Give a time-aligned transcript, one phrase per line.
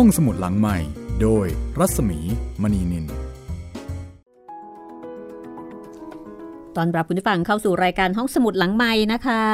[0.00, 0.78] ห้องสมุดหลังใหม่
[1.22, 1.46] โดย
[1.78, 2.18] รัศมี
[2.62, 3.06] มณีนิน
[6.76, 9.44] ตอนรับคุณผู้ฟังเข้าสู่รายการห้องสมุดหลังใหม่นะคะ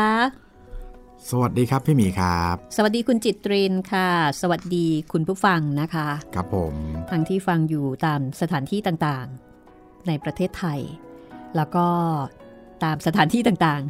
[1.30, 4.11] สวัสดีครับพี่หมีครับ สวัสดีคุณจิตรินค่ะ
[4.41, 6.74] สวัสดีคุณผู้ฟังนะคะ ครับผม
[7.11, 10.80] ทั้งที่ฟังอยู่ตามสถานที่ต่างๆ ในประเทศไทย
[11.56, 11.86] แล้วก็
[12.84, 13.82] ตามสถานที่ต่าง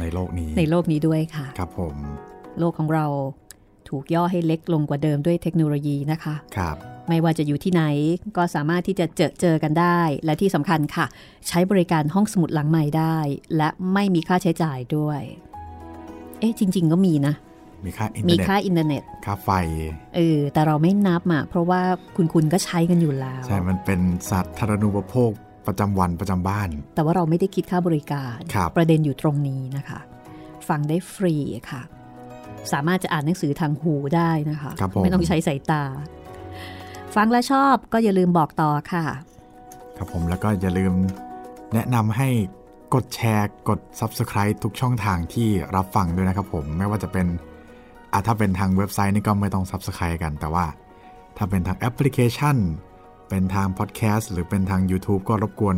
[0.00, 1.96] ในโลกนี้ๆในโลกนี้ด้วยค่ะ ครับผม
[2.58, 3.06] โลกของเรา
[3.90, 6.76] ถูกย่อให้เล็กลงกว่าเดิมด้วยเทคโนโลยีนะคะครับ
[7.08, 7.82] ไม่ว่าจะอยู่ที่ไหน
[8.36, 11.06] ก็สามารถที่จะเจอเจอกันได้ และที่สำคัญค่ะ
[11.48, 13.18] ใช้บริการห้องสมุดหลังไมค์ได้
[13.56, 15.20] และไม่มีค่าใช้จ่ายด้วย
[16.40, 17.34] เอ๊ะจริง ๆ ก็มีนะ
[17.86, 19.50] มีค่าอินเทอมีร์เน็ตค่าอินเทอร์เน็ตค่าไฟ
[20.16, 21.80] เออแต่เราไม่นับอะเพราะว่า
[22.16, 25.30] คุณคุณก็ใช้กันอยู่แล้ว ใช่ มันเป็นสาธารณูปโภค
[25.66, 30.00] ประจำวันประจำบ้าน แต่ว่าเราไม่ได้คิดค่าบริการครับประเด็นอยู่ตรงนี้นะคะ
[30.68, 31.34] ฟังได้ฟรี
[31.70, 31.82] ค่ะ
[32.72, 35.84] สามารถจะอ่านหนังสือทางหูได้นะคะครับผมไม่ต้องใช้สายตา
[37.16, 39.04] ฟังและชอบก็อย่าลืมบอกต่อค่ะ
[39.96, 40.92] ครับผมแล้วก็อย่าลืม
[41.74, 42.28] แนะนำให้
[42.94, 47.26] กดแชร์กด Subscribe ทุกช่องทางที่รับฟังด้วยนะครับผมไม่ว่าจะเป็น
[48.12, 50.66] อะถ้าเป็นทางเว็บไซต์นี่ก็ไม่ต้อง Subscribe กัน แต่ว่า
[51.36, 52.56] ถ้าเป็นทางแอปพลิเคชัน
[53.28, 55.76] เป็นทางพอดแคสต์หรือเป็นทาง YouTube ก็รบกวน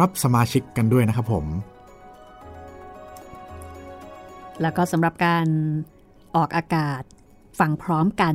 [0.00, 1.46] รับสมาชิกกันด้วยนะครับผม
[4.62, 5.46] แล้วก็สำหรับการ
[6.36, 7.02] ออกอากาศ
[7.58, 8.34] ฟังพร้อมกัน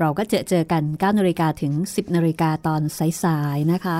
[0.00, 2.82] เราก็เจอเจอกัน9นาฬิกาถึง 10นาฬิกาตอน
[3.24, 3.98] สายๆนะคะ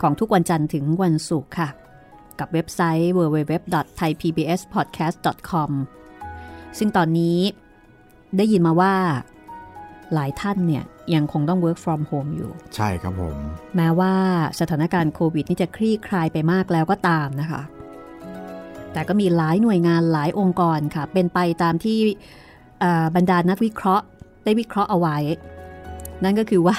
[0.00, 1.68] ของทุกวันจันทร์ถึงวันศุกร์ค่ะ
[2.38, 5.70] กับเว็บไซต์ www.thaipbspodcast.com
[6.78, 7.38] ซึ่งตอนนี้
[8.36, 8.94] ได้ยินมาว่า
[10.14, 13.36] หลายท่านเนี่ยยังคงต้อง work from home อยู่ ใช่ครับผม
[13.76, 14.14] แม้ว่า
[14.60, 17.62] สถานการณ์โควิดนี่จะคลี่คลายไปมากแล้วก็ตามนะคะ
[18.94, 21.98] แต่ก็มีหลายหน่วยงานหลายองค์กรค่ะ เป็นไปตามที่
[22.80, 24.04] เอ่อบรรดานักวิเคราะห์
[24.44, 25.18] ได้วิเคราะห์เอาไว้
[26.24, 26.76] นั่นก็คือว่า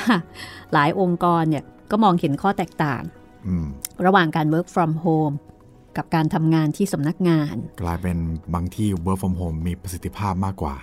[0.74, 3.02] หลายองค์กรเนี่ยก็มองเห็นข้อแตกต่าง
[3.48, 3.68] อืม
[4.06, 5.36] ระหว่างการ work from home
[5.98, 8.18] กับการทำงานที่สำนักงาน กลายเป็น
[8.54, 10.76] บางที่ work from home มีประสิทธิภาพมากกว่า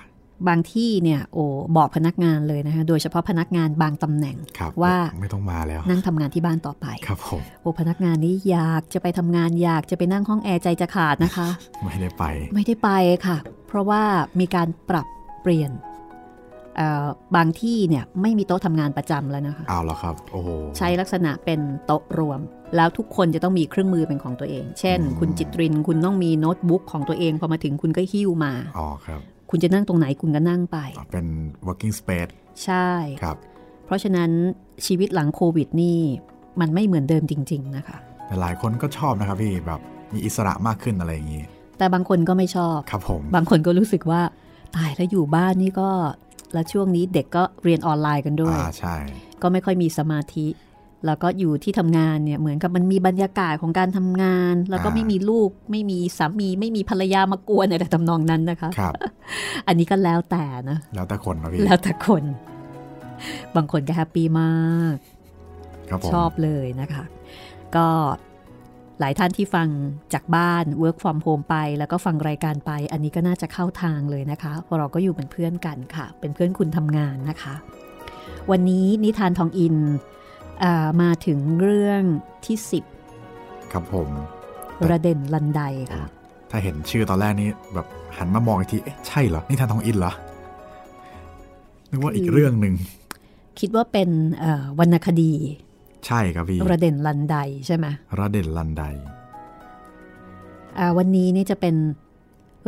[0.48, 1.44] บางที่เนี่ยโอ้
[1.76, 11.48] บอกพนักงานเลยนะคะโดยเฉพาะพนักงานบางตำแหน่งครับว่าไม่ต้องมาแล้ว นั่งทำงานที่บ้านต่อไปครับผมโอ้พนักงานนี่อยากจะไปทำงานอยากจะไปนั่งห้องแอร์ใจจะขาดนะคะ
[11.84, 12.90] ไม่ได้ไป ไม่ได้ไป
[13.26, 13.36] ค่ะ
[13.68, 14.02] เพราะว่า
[14.40, 15.06] มีการปรับ
[15.42, 15.72] เปลี่ยน
[16.76, 20.48] เอ่อบางที่เนี่ยไม่มีโต๊ะทำงานประจำแล้วนะคะเอาแล้วครับโอ้โห
[20.78, 22.40] ใช้ลักษณะเป็นโต๊ะรวม
[22.76, 29.20] แล้วทุกคนจะต้องมีเครื่องมือเป็นของตัวเอง เช่นอืมคุณจิตรินคุณต้องมีโน้ตบุ๊กของตัวเองพอมาถึงคุณก็หิ้วมาอ๋อครับ
[29.54, 31.26] คุณจะนั่งตรงไหนคุณก็นั่งไปอ๋อเป็น
[31.66, 32.32] working space
[32.64, 32.88] ใช่
[33.22, 33.36] ครับ
[33.86, 34.30] เพราะฉะนั้น
[34.86, 35.98] ชีวิตหลังโควิดนี่
[36.60, 39.80] มันไม่เหมือนเดิมจริง ๆ นะคะแต่หลายคนก็ชอบนะครับพี่แบบ
[40.12, 41.44] มีอิสระมากขึ้นอะไรอย่างนี้
[41.78, 44.22] แต่บางคนก็ไม่ชอบครับผมบางคนก็รู้สึกว่า
[44.76, 45.90] ตายแล้วอยู่บ้านนี่ก็
[46.52, 48.96] แล้วช่วงนี้เด็กก็เรียนออนไลน์กันด้วยอ่าใช่
[49.42, 50.46] ก็ไม่ค่อยมีสมาธิ
[51.06, 58.94] แล้วก็อยู่ที่ทำงานเนี่ยเหมือนกับมันมีบรรยากาศของการทำงาน แล้วก็ไม่มีลูกไม่มีสามีไม่มีภรรยามากวนอะไรทำนองนั้นนะคะครับ
[59.66, 62.24] อันนี้ก็แล้วแต่นะ แล้วแต่คนนะพี่แล้วแต่คน
[63.56, 64.96] บางคนก็แฮปปี้มาก
[65.88, 67.04] ครับผมชอบเลยนะคะ
[67.76, 67.88] ก็
[69.00, 69.68] หลายท่านที่ฟัง
[70.14, 77.54] จากบ้าน work from home ไป แล้วก็ฟังรายการไป อันนี้ก็น่าจะเข้าทางเลยนะคะเพราะเราก็อยู่เป็นเพื่อนกันค่ะ เป็นเพื่อนคุณทำงานนะคะ
[78.50, 80.21] วันนี้นิทานทองอินอา
[81.02, 82.02] มาถึงเรื่อง
[82.44, 82.56] ที่
[83.72, 84.08] ครับผม
[84.54, 85.60] 10ระเด่นลันได
[85.94, 86.06] ค่ะ
[86.50, 87.86] ถ้าเห็นชื่อตอนแรกนี้แบบ
[88.18, 90.12] หันมามองอีกที เอ๊ะ ใช่เหรอ นี่ทานทองอินเหรอ
[91.90, 92.74] นึกว่าอีกเรื่องหนึ่ง
[93.60, 95.32] คิดว่าเป็นเอ่อวรรณคดี
[96.06, 97.36] ใช่ครับพี่ ระเด่นลันได
[97.66, 97.86] ใช่ไหม
[98.18, 98.82] ระเด่นลันได
[100.78, 101.74] อ่าวันนี้นี่จะเป็น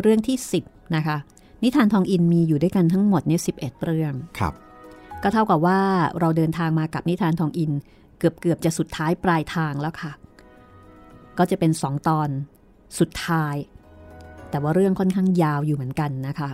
[0.00, 1.16] เรื่องที่ 10 นะคะ
[1.62, 4.54] นิทานทองอินมีอยู่ด้วยกันทั้งหมดเนี่ย11เรื่อง ครับ
[5.24, 5.80] ก็เท่ากับว่า
[6.20, 7.72] เราเดินทางมากับนิทานทองอิน
[8.18, 10.12] เกือบเกือบจะสุดท้ายปลายทางแล้วค่ะ
[11.38, 12.28] ก็จะเป็นสองตอน
[12.98, 13.56] สุดท้าย
[14.50, 16.50] แต่ว่าเรื่องค่อนข้างยาวอยู่เหมือนกันนะคะ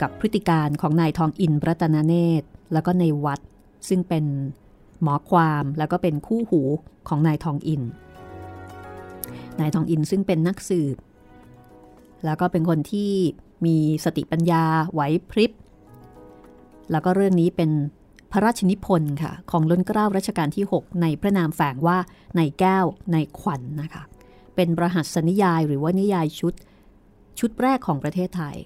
[0.00, 3.40] กับพฤติการของนายทองอินรัตนเนตร แล้วก็ในวัด
[3.88, 4.24] ซึ่งเป็น
[5.02, 6.62] หมอความแล้วก็เป็นคู่หู
[7.08, 7.82] ของนายทองอิน
[9.60, 10.96] นายทองอินซึ่งเป็นนักสืบ
[12.24, 13.12] แล้วก็เป็นคนที่
[13.66, 15.00] มีสติปัญญาไหว
[15.30, 15.52] พริบ
[16.90, 17.70] แล้วก็เรื่องนี้เป็น
[18.32, 21.98] พระราชนิพนธ์ค่ะ ของล้นเกล้ารัชกาลที่ 6 ในพระนามแฝงว่า
[22.36, 24.02] นายแก้วนายขวัญนะคะ
[24.56, 26.54] เป็นประหัสนิยายหรือว่านิยายชุด
[27.38, 28.56] ชุดแรกของประเทศไทย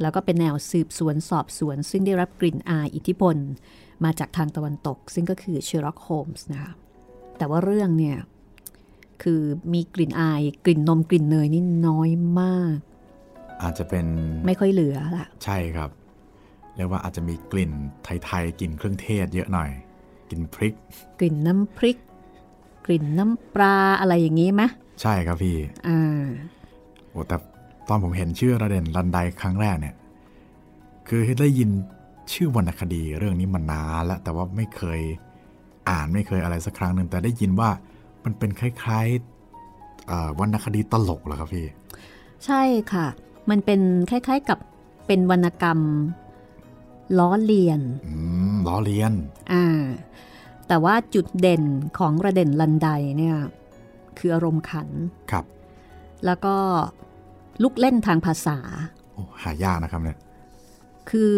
[0.00, 3.36] แล้วก็เป็นแนวสืบสวนสอบสวน ซึ่งได้รับกลิ่นอายอิทธิพล
[4.04, 6.72] มาจากทางตะวันตก ซึ่งก็คือเชอร์ล็อกโฮมส์นะคะ
[7.38, 8.16] แต่ว่าเรื่องเนี่ย
[9.22, 9.40] คือ
[9.72, 12.76] มีกลิ่นอายกลิ่นนมกลิ่นเนยนี่น้อยมาก
[13.62, 14.06] อาจจะเป็น
[14.46, 15.90] ไม่ค่อยเหลือละใช่ครับ
[16.76, 17.72] เรียกว่าอาจจะมีกลิ่น
[18.04, 19.70] ไทยๆกลิ่นเครื่องเทศเยอะหน่อย
[20.30, 20.74] กลิ่นพริก
[21.18, 21.98] กลิ่นน้ำพริก
[22.84, 24.62] กลิ่นน้ำปลาอะไรอย่างนี้ไหม
[25.02, 25.56] ใช่ครับพี่
[25.88, 26.24] อ่า
[27.10, 27.36] โอ้แต่
[27.88, 29.94] ตอนผมเห็นชื่อระเด่นรันไดครั้งแรกเนี่ย
[31.08, 31.70] คือได้ยิน
[32.32, 35.00] ชื่อวรรณคดีเรื่องนี้มานานแล้ว แต่ว่าไม่เคย
[35.88, 37.70] อ่านไม่เคยอะไรสักครั้งหนึ่งแต่ได้ยินว่า
[38.24, 41.66] มันเป็นคล้ายๆเอ่อวรรณคดีตลกเหรอครับพี่
[42.46, 42.62] ใช่
[42.92, 43.06] ค่ะ
[43.50, 43.80] มันเป็น
[44.10, 44.58] คล้ายๆกับ
[45.06, 45.78] เป็นวรรณกรรม
[47.18, 48.14] ล้อเลียนอื
[48.52, 49.12] มล้อเลียน
[49.52, 49.64] อ่า
[50.68, 51.62] แต่ว่าจุดเด่น
[51.98, 52.88] ของระเด่นลันได
[53.18, 53.36] เนี่ย
[54.18, 54.88] คืออารมณ์ขัน
[55.30, 55.44] ครับ
[56.24, 56.54] แล้วก็
[57.62, 58.58] ลุกเล่นทางภาษา
[59.12, 60.18] โอ้หายากนะครับเนี่ย
[61.10, 61.36] คือ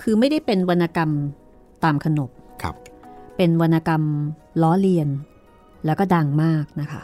[0.00, 1.10] คือไม่ได้เป็นวรรณกรรม
[1.84, 2.30] ตามขนบ
[2.62, 2.74] ครับ
[3.36, 4.02] เป็นวรรณกรรม
[4.62, 5.08] ล้อเลียน
[5.84, 7.02] แล้วก็ดังมากนะคะ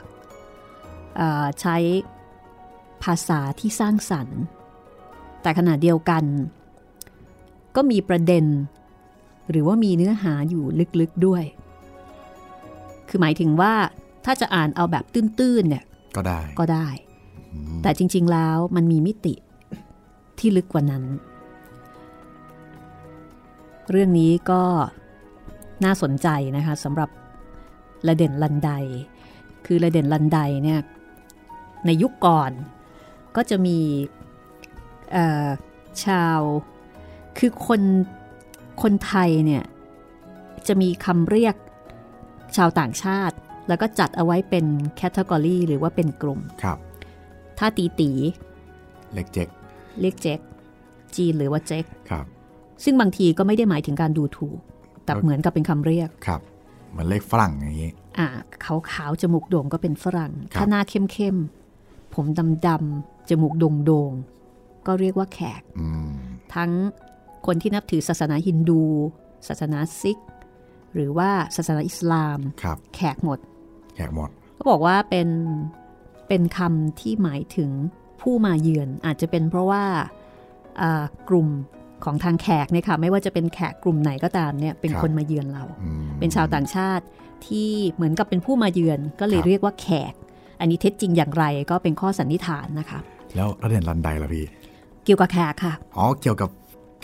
[1.17, 1.76] เอ่อใช้
[3.05, 4.38] ภาษาที่สร้างสรรค์
[5.43, 6.25] แต่ขณะเดียวกัน
[7.76, 8.44] ก็มีประเด็น
[9.50, 10.65] หรือว่ามีเนื้อหาอยู่
[11.00, 11.44] ลึกๆด้วย
[13.09, 13.73] คือหมายถึงว่า
[14.25, 15.85] ถ้าจะอ่านเอาแบบตื้นๆเนี่ย
[16.17, 16.88] ก็ได้ก็ได้
[17.53, 19.35] อืมแต่จริง ๆแล้วมันมีมิติ
[20.38, 21.05] ที่ลึกกว่านั้น
[23.91, 24.62] เรื่องนี้ก็
[25.85, 27.11] น่าสนใจนะคะสำหรับ
[28.09, 28.70] ระเด่นลันได
[29.67, 30.81] คือระเด่นลันไดเนี่ย
[31.87, 32.50] ในยุคก่อน
[33.37, 33.79] ก็จะมี
[35.12, 35.47] เอ่อ
[36.05, 36.41] ชาว
[37.38, 37.82] คือคน
[38.82, 39.64] คนไทยเนี่ย
[40.67, 41.55] จะมีคำเรียก
[42.56, 43.37] ชาวต่างชาติ
[43.69, 44.67] แล้วก็จัดเอาไว้เป็น
[44.97, 46.79] category หรือว่าเป็นกลุ่มครับ
[47.58, 48.11] ถ้าตีตี
[49.14, 49.49] เล็กเจ๊ก
[50.00, 50.40] เรียกเจ๊ก
[51.17, 52.25] จีนหรือว่าเจ๊กครับ
[52.85, 54.58] ซึ่งบางทีก็ไม่ได้หมายถึงการดูถูก
[55.05, 56.41] แต่ครับเหมือนกับเป็นคำเรียกครับ
[56.91, 58.26] เหมือนเลขฝรั่งอย่างนี้อ่า
[58.64, 66.11] ขาวขาวๆจมูกโด่งก็เป็นฝรั่งครับถ้าหน้าเข้มเข้มๆผมดำดำๆจมูกโด่งโด่งๆก็เรียกว่าแขกอืม
[66.55, 66.70] ทั้ง
[67.46, 68.82] คนที่นับถือศาสนาฮินดู
[69.49, 70.19] ศาสนาซิก
[70.94, 73.38] หรือว่าศาสนาอิสลามครับแขกหมด
[73.94, 75.29] แขกหมดก็บอกว่าเป็น
[76.29, 77.70] เป็นคำที่หมายถึง
[78.20, 79.85] ผู้มาเยือนอาจจะเป็นเพราะว่า
[80.81, 81.49] อ่ากลุ่ม
[82.05, 87.05] ของทางแขกเนี่ยค่ะไม่ว่าจะเป็นแขกกลุ่มไหนก็ตามเนี่ยเป็นครับคนมาเยือนเราอืมเป็นชาวต่างชาติ
[87.46, 90.14] ที่เหมือนกับเป็นผู้มาเยือนก็เลยครับเรียกว่าแขก
[90.61, 93.00] อันนี้เท็จจริงอย่างไรก็เป็นข้อสันนิษฐานนะคะ
[93.37, 94.44] แล้วระเด่นรันไดล่ะพี่
[95.05, 96.50] เกี่ยวกับแขกค่ะ อ๋อเกี่ยวกับ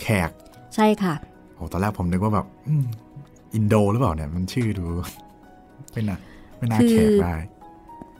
[0.01, 0.31] แขก
[0.75, 1.15] ใช่ค่ะ
[1.55, 2.85] โอ้ตอนแรกผมนึกว่าแบบอืม
[3.53, 4.85] อินโดหรือเปล่าเนี่ยมันชื่อดู
[5.91, 6.17] ไม่น่า
[6.57, 7.35] ไม่น่าคือแขกได้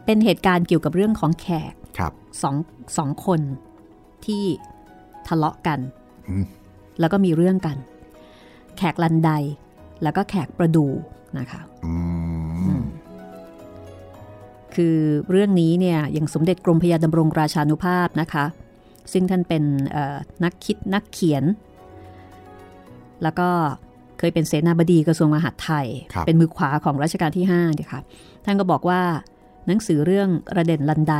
[0.06, 2.56] เป็นเหตุการณ์เกี่ยวกับเรื่องของแขกครับสอง
[2.98, 3.42] สองคน
[4.25, 4.44] ที่
[5.27, 5.80] ทะเลาะกัน
[6.30, 6.45] อืม
[7.00, 7.78] แล้วก็มีเรื่องกัน
[8.78, 9.31] แขกลันได
[10.04, 10.86] แล้วก็แขกประดู
[11.39, 11.94] นะคะอื
[12.80, 12.81] ม
[14.75, 14.98] คือ
[15.31, 18.45] เรื่องนี้เนี่ยอย่างสมเด็จกรมพระยาดำรงราชานุภาพนะคะ
[19.13, 21.44] ซึ่งท่านเป็นเอ่อนักคิดนักเขียน
[23.23, 23.50] แล้วก็
[24.19, 28.01] เคยเป็นเสนาบดีกระทรวงมหาดไทยครับเป็นมือขวาของรัชกาลที่5เนี่ยค่ะ
[28.45, 29.01] ท่านก็บอกว่า
[29.67, 31.15] หนังสือเรื่องระเด่นลันได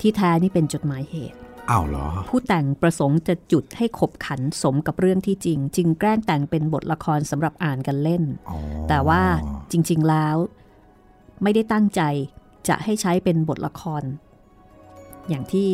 [0.00, 1.38] ที่แท้นี่เป็นจดหมายเหตุ
[1.70, 8.56] อ้าวเหรอ ผู้แต่งประสงค์จะจุดให้ขบขันสมกับเรื่องที่จริง จึงแกล้งแต่งเป็นบทละครสำหรับอ่านกันเล่นอ๋อ
[8.88, 9.22] แต่ว่า
[9.70, 10.36] จริง ๆแล้ว
[11.42, 12.02] ไม่ได้ตั้งใจ
[12.68, 14.02] จะให้ใช้เป็นบทละคร
[15.28, 15.68] อย่างที่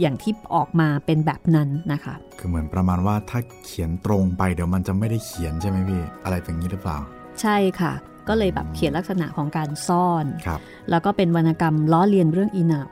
[0.00, 6.98] อย่างที่ออกมาเป็นแบบนั้นนะคะ คือเหมือนประมาณว่าถ้าเขียนตรงไปเดี๋ยวมันจะไม่ได้เขียนใช่ไหมพี่ อะไรเป็นงี้หรือเปล่า
[7.40, 7.92] ใช่ค่ะ
[8.28, 10.60] ก็เลยแบบเขียนลักษณะของการซ่อนครับ
[10.90, 12.84] แล้วก็เป็นวรรณกรรมล้อเลียนเรื่องอีเหนา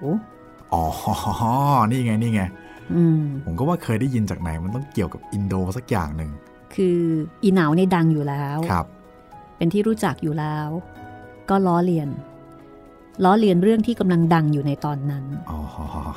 [0.72, 0.84] อ๋อ
[1.90, 2.42] นี่ไงนี่ไง
[2.94, 6.30] อืมผมก็ว่าเคยได้ยินจากไหนมันต้องเกี่ยวกับอินโดสักอย่างหนึ่ง
[6.74, 6.98] คือ
[7.42, 8.86] อีเหนาในยดังอยู่แล้วครับ
[9.56, 10.68] เป็นที่รู้จักอยู่แล้ว
[11.50, 12.08] ก็ล้อเลียน
[13.24, 15.58] ล้อเลียนเรื่องที่กำลังดังอยู่ในตอนนั้นอ๋อ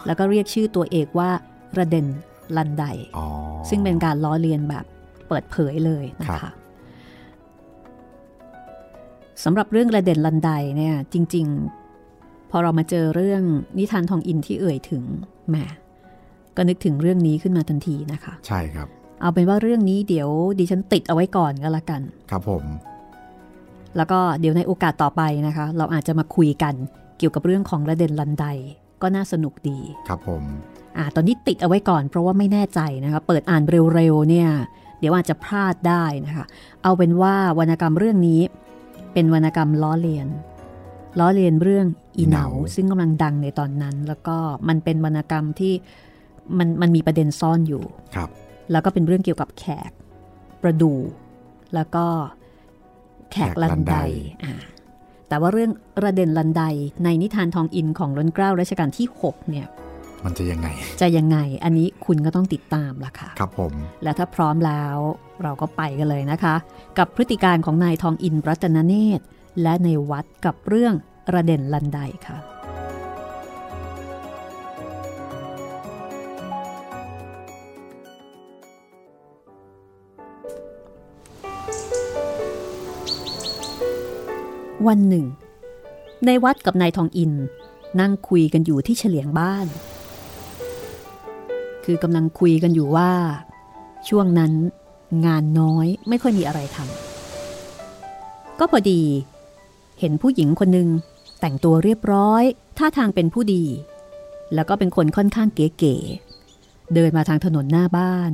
[0.08, 1.30] แล้วก็เรียกชื่อตัวเอกว่า
[1.78, 2.06] ระเด็น
[2.58, 2.84] ลันได
[3.18, 3.26] อ๋อ
[3.70, 4.86] ซึ่งเป็นการล้อเลียนแบบ
[5.28, 6.54] เปิดเผยเลยนะครัคะบ
[9.44, 11.46] สำหรับเรื่องระเด็นลันไดเนี่ยจริง
[12.00, 13.44] ๆ พอเรามาเจอเรื่อง
[13.78, 15.04] นิทานทองอินที่เอ่ยถึง
[15.50, 15.56] แหม
[16.56, 18.88] ก็นึกถึงเรื่องนี้ขึ้นมาทันทีนะคะ ใช่ครับ
[19.22, 20.30] เอาเป็นว่าเรื่องนี้เดี๋ยว
[20.60, 22.64] ดิฉันติดเอาไว้ก่อนก็แล้วกัน ครับผม
[23.98, 26.74] แล้วก็เดี๋ยวในโอกาสต่อไปนะคะ เราอาจจะมาคุยกัน
[27.18, 28.46] เกี่ยวกับเรื่องของระเด็นลันได
[29.02, 30.44] ก็น่าสนุกดี ครับผม
[30.98, 33.64] อ่าตอนนี้ติดเอาไว้ก่อนเพราะว่าไม่แน่ใจนะคะ เปิดอ่าน
[33.96, 34.50] เร็วๆเนี่ย
[35.00, 36.46] เดี๋ยวอาจจะพลาดได้นะคะ
[36.84, 38.42] เอาเป็นว่าวรรณกรรมเรื่องนี้
[39.14, 40.28] เป็นวรรณกรรมล้อเลียน
[41.20, 41.86] ล้อเลียนเรื่อง
[42.18, 42.46] อีเหนา
[42.76, 45.74] ซึ่งกำลังดังในตอนนั้น แล้วก็มันเป็นวรรณกรรมที่
[46.58, 47.84] มันมันมีประเด็นซ่อนอยู่
[48.16, 48.30] ครับ
[48.72, 49.92] แล้วก็เป็นเรื่องเกี่ยวกับแขก
[50.62, 50.94] ประดู
[51.76, 52.06] แล้วก็
[53.34, 53.96] แขกลันได
[54.44, 54.54] อ่า
[55.30, 55.72] แต่ว่าเรื่อง
[56.04, 56.64] ระเด็นลันได
[57.04, 59.68] ในนิทานทองอินของล้นเกล้ารัชกาลที่ 6 เนี่ย
[60.26, 60.68] มันจะยังไง
[61.02, 63.74] จะยังไง อันนี้คุณก็ต้องติดตามล่ะค่ะ ครับผม
[64.04, 64.98] และถ้าพร้อมแล้ว
[65.44, 66.56] เราก็ไปกันเลยนะคะ
[66.98, 69.24] กับพฤติการของนายทองอินรัตนเนตร
[69.62, 70.94] และในวัดกับเรื่อง
[71.34, 72.38] ระเด่นลันไดค่ะ
[84.88, 85.26] วันหนึ่ง
[86.26, 87.32] ในวัดกับนายทองอิน
[88.00, 89.68] นั่งคุยกันอยู่ที่เฉลียงบ้าน
[91.86, 93.12] คือกำลังคุยกันอยู่ว่า
[94.08, 94.54] ช่วงนั้น
[95.26, 99.02] งานน้อยไม่ค่อยมีอะไรทำก็พอดี
[100.00, 100.90] เห็นผู้หญิงคนหนึ่ง
[101.40, 102.44] แต่งตัวเรียบร้อย
[102.78, 103.66] ท่าทางเป็นผู้ดี
[104.54, 108.32] แล้วก็เป็นคนค่อนข้างเก๋ๆ เดินมาทางถนนหน้าบ้าน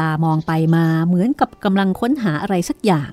[0.00, 3.10] ตามองไปมาเหมือนกับกำลังค้นหาอะไรสักอย่าง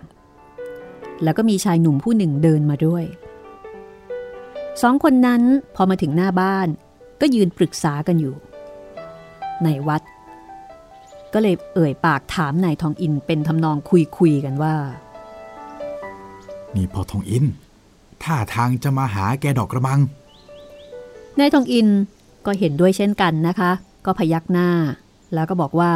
[1.23, 3.03] แล้วก็มีชายหนุ่มผู้หนึ่งเดินมาด้วย
[4.81, 5.41] สองคนนั้น
[5.75, 6.67] พอมาถึงหน้าบ้าน
[7.21, 8.35] ก็ยืนปรึกษากันอยู่
[9.63, 10.01] ในวัด
[11.33, 14.75] ก็เลยเอ่ยปากถามนายทองอินเป็นทำนองคุยคุยกันว่า
[16.75, 17.45] นี่พอทองอิน
[18.23, 19.99] ท่าทางจะมาหาแกดอกกระมัง
[21.39, 21.87] นายทองอิน
[22.45, 23.71] ก็เห็นด้วยเช่นกันนะคะ
[24.05, 24.69] ก็พยักหน้า
[25.33, 25.91] แล้วก็บอกว่า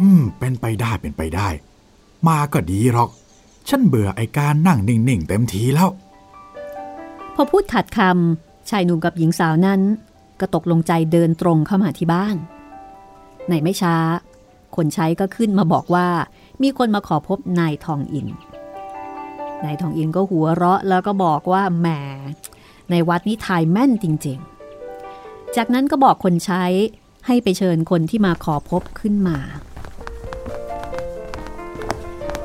[0.00, 1.48] อืม เป็นไปได้เป็นไปได้
[2.28, 3.10] มาก็ดีหรอก
[3.68, 5.90] ฉันเบื่อไอการนั่งนิ่งๆเต็มทีแล้ว
[7.34, 9.80] พอพูดขัดคำชายหนุ่มกับหญิงสาวนั้น
[10.40, 12.36] ก็ตกลงใจเดินตรงเข้ามาที่บ้าน
[13.48, 13.96] ในไม่ช้า
[14.76, 16.08] คนใช้ก็ขึ้นมาบอกว่า
[16.62, 18.28] มีคนมาขอพบนายทองอิน
[19.64, 21.88] นายทองอินก็หัวเราะแล้วก็บอกว่าแหม
[22.90, 26.64] ในวัดนี้ทายแม่นจริงๆ จากนั้นก็บอกคนใช้
[27.26, 29.38] ให้ไปเชิญคนที่มาขอพบขึ้นมา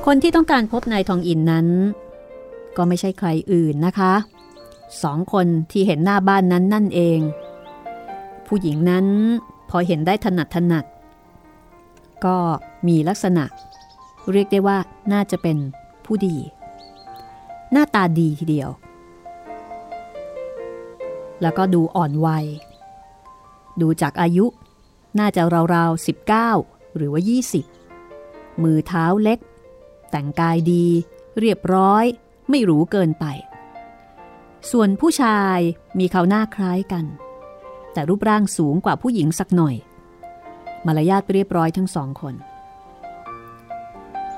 [0.06, 1.68] คนที่ต้องการพบนายทองอินนั้น
[2.78, 4.14] ก็ไม่ใช่ใครอื่นนะคะ
[5.04, 7.20] สองคนที่เห็นหน้าบ้านนั้นนั่นเอง
[8.48, 9.06] ผู้หญิงนั้น
[9.70, 10.86] พอเห็นได้ถนัดถนัด
[12.26, 12.38] ก็
[12.88, 13.44] มีลักษณะ
[14.32, 14.78] เรียกได้ว่า
[15.14, 15.58] น่าจะเป็น
[16.06, 16.36] ผู้ดี
[17.72, 18.70] หน้าตาดีทีเดียว
[21.42, 22.46] แล้วก็ดูอ่อนวัย
[23.82, 24.46] ดูจากอายุ
[25.20, 25.42] น่าจะ
[25.76, 26.06] ราวๆ
[26.48, 27.22] 19 หรือว่า
[27.92, 29.40] 20 มือเท้าเล็ก
[30.12, 30.86] แต่งกายดี
[31.40, 32.06] เรียบร้อย
[32.50, 33.26] ไม่หรูเกินไป
[34.72, 35.58] ส่วนผู้ชาย
[36.00, 37.06] มีเขาหน้าคล้ายกัน
[37.94, 39.76] แต่รูปร่างสูงกว่าผู้หญิงสักหน่อย
[40.86, 42.36] มารยาทเรียบร้อยทั้งสองคน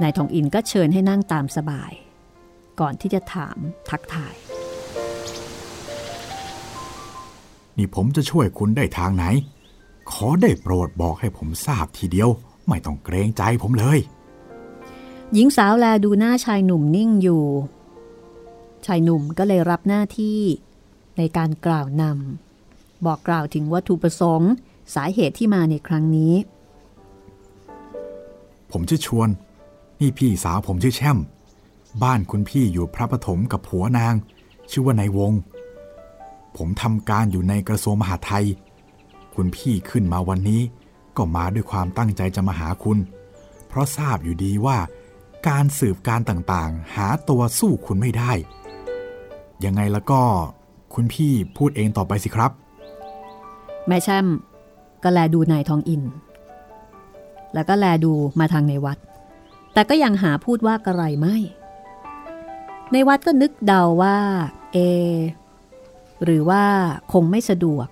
[0.02, 1.92] นายทองอินก็เชิญให้นั่งตามสบาย
[2.80, 3.58] ก่อนที่จะถาม
[3.90, 4.34] ทักทาย
[7.78, 9.26] นี่ผมจะช่วยคุณได้ทางไหน
[10.12, 12.30] ขอได้โปรดบอกให้ผมทราบทีเดียว
[12.68, 14.00] ไม่ต้องเกรงใจผมเลย
[15.36, 17.46] หญิงสาวแลดูหน้าชายหนุ่มนิ่งอยู่
[18.86, 20.40] ชายหนุ่มก็เลยรับหน้าที่
[21.18, 24.52] ในการกล่าวนำบอกกล่าวถึงวัตถุประสงค์
[24.96, 26.34] สาเหตุที่มาในครั้งนี้
[28.72, 29.30] ผมชื่อชวน
[30.00, 31.18] นี่พี่สาวผมชื่อแช่ม
[32.04, 34.14] บ้านคุณพี่อยู่พระปฐมกับผัวนาง
[34.72, 35.34] ชื่อว่านายวง
[36.58, 38.46] ผมทำการอยู่ในกระทรวงมหาดไทย
[39.36, 40.62] คุณพี่ขึ้นมาวันนี้
[41.18, 42.98] ก็มาด้วยความตั้งใจจะมาหาคุณ
[43.68, 44.78] เพราะทราบอยู่ดีว่า
[45.48, 48.32] การสืบการต่างๆ หาตัวสู้คุณไม่ได้
[49.66, 50.22] ยังไงแล้วก็
[50.94, 52.52] คุณพี่พูดเองต่อไปสิครับ
[53.88, 54.28] แม่แช่ม
[55.04, 56.04] ก็แลดูนายทองอิน
[57.54, 58.98] แล้วก็แลดูมาทางในวัด
[59.74, 61.38] แต่ก็ยังหาพูดว่ากระไรไม่
[62.92, 64.18] ในวัดก็นึกเดาว่า
[64.74, 64.78] เอ
[66.24, 66.64] หรือว่า
[67.14, 67.88] คงไม่สะดวก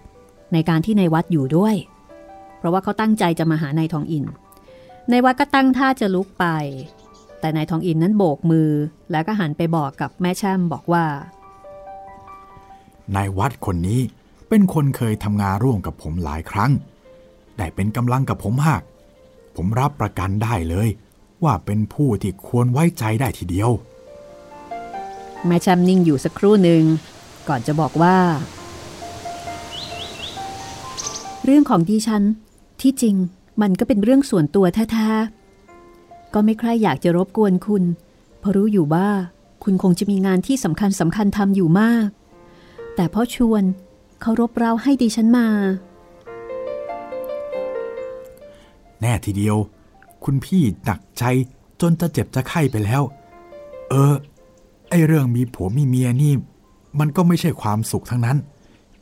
[0.53, 1.75] ในการที่ในวัดอยู่ด้วย
[2.57, 4.25] เพราะว่าเขาตั้งใจจะมาหานายทองอิน
[5.09, 6.45] ในวัดก็ตั้งท่าจะลุกไป
[7.41, 8.69] แต่นายทองอินนั้นโบกมือ
[9.11, 11.05] แล้วก็หันไปบอกกับแม่แช่มบอกว่า
[13.15, 14.01] นายวัดคนนี้
[14.49, 16.71] เป็นคนเคยทำงานร่วมกับผมหลายครั้ง
[17.57, 18.81] ได้เป็นกำลังกับผมมาก
[19.55, 20.89] ผมรับประกันได้เลย
[21.43, 23.69] ว่าเป็นผู้ที่ควรไว้ใจได้ทีเดียว
[25.45, 26.83] แม่แชมนิ่งอยู่สักครู่หนึ่ง
[27.47, 28.17] ก่อนจะบอกว่า
[31.45, 32.23] เรื่องของดิฉัน
[32.81, 33.15] ที่จริง
[33.61, 35.40] มันก็เป็นเรื่องส่วนตัวแท้ๆ
[36.33, 37.83] ก็ไม่ใครอยากจะรบกวนคุณ
[38.39, 39.07] เพราะรู้อยู่ว่า
[39.63, 42.07] คุณคงจะมีงานที่สำคัญสำคัญทำอยู่มาก
[42.95, 43.63] แต่พ่อชวน
[44.21, 45.47] เขารบเร้าให้ดิฉันมา
[49.01, 49.57] แน่ทีเดียว
[50.23, 51.23] คุณพี่หนักใจ
[51.81, 53.01] จนจะเจ็บจะไข้ไปแล้ว
[53.89, 54.13] เออ
[54.89, 56.33] ไอเรื่องมีผัวมีเมียนี่
[56.99, 58.37] มันก็ไม่ใช่ความสุขทั้งนั้น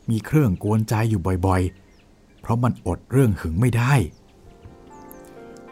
[0.10, 3.94] มีเครื่องกวนใจอยู่บ่อยๆ เพราะมันอดเรื่องหึงไม่ได้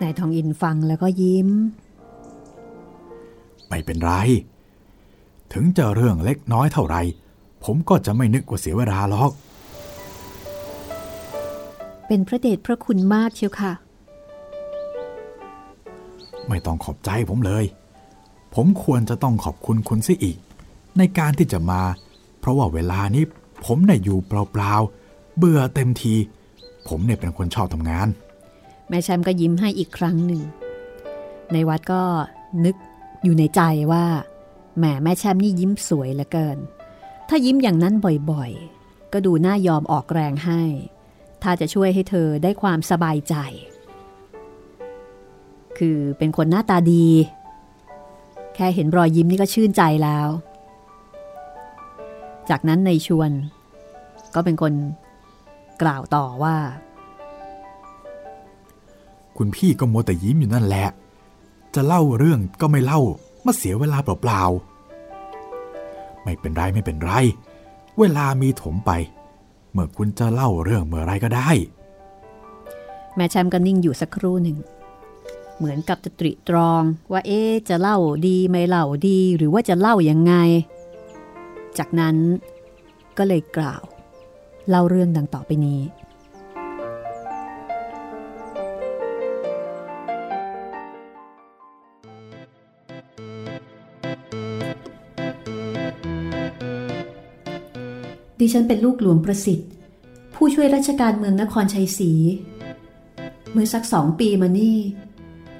[0.01, 1.49] นายทองอินฟังแล้วก็ยิ้ม
[3.67, 4.11] ไม่เป็นไร
[5.53, 7.01] ถึงจะเรื่องเล็กน้อยเท่าไหร่
[7.63, 9.31] ผมก็จะไม่นึกว่าเสียเวลาหรอก
[12.07, 13.71] เป็นพระเดชพระคุณมากเชียวค่ะ
[16.47, 17.65] ไม่ต้องขอบใจผมเลย
[18.55, 20.37] ผมควรจะต้องขอบคุณคุณซิอีก
[20.97, 21.81] ในการที่จะมา
[22.39, 23.23] เพราะว่าเวลานี้
[23.65, 26.13] ผมเนี่ยอยู่เปล่าๆเบื่อเต็มที
[26.87, 28.07] ผมเนี่ยเป็นคนชอบทำงาน
[28.89, 30.41] แม่แชมก็ยิ้มให้อีกครั้งหนึ่ง
[31.53, 32.03] ในวัดก็
[32.65, 32.75] นึก
[33.23, 34.05] อยู่ในใจว่า
[34.77, 36.57] แหมแม่แชมนี่ยิ้มสวยเหลือเกิน
[37.29, 37.95] ถ้ายิ้มอย่างนั้น
[38.31, 40.61] บ่อยๆ ก็ดูน่ายอมออกแรงให้
[41.43, 43.35] ถ้าจะช่วยให้เธอได้ความสบายใจ
[45.77, 47.07] คือเป็นคนหน้าตาดี
[48.55, 50.27] แค่เห็นรอยยิ้มนี่ก็ชื่นใจแล้ว
[52.49, 53.31] จากนั้นในชวน
[54.35, 54.73] ก็เป็นคน
[55.81, 56.55] กล่าวต่อว่า
[59.37, 60.87] คุณพี่ก็มัวแต่ยิ้มอยู่นั่นแหละ
[61.75, 62.99] จะเล่าเรื่องก็ไม่เล่า
[63.45, 67.11] มาเสียเวลาเปล่าๆ ไม่เป็นไรไม่เป็นไร
[67.99, 68.91] เวลามีถมไป
[69.71, 71.49] เมื่อคุณจะเล่าเรื่องเมื่อไรก็ได้
[73.15, 74.57] แม่แชมป์ก็นิ่งอยู่สักครู่หนึ่ง
[75.57, 80.33] เหมือนกับจะตริตรองว่าเอ๊จะเล่าดีไม่เล่าดีหรือว่าจะเล่ายังไง
[81.77, 82.15] จากนั้น
[83.17, 83.83] ก็เลยกล่าว
[84.69, 85.81] เล่าเรื่องดังต่อไปนี้
[98.39, 99.69] ดิฉันเป็นลูกหลวงประสิทธิ์
[100.35, 102.11] ผู้ช่วยราชการเมืองนครชัยศรี
[103.51, 104.77] เมื่อสักสองปีมานี่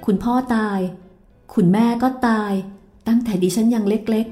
[0.06, 0.80] คุณพ่อตาย
[1.54, 2.52] คุณแม่ก็ตาย
[3.08, 4.26] ตั้งแต่ดิฉันยังเล็ก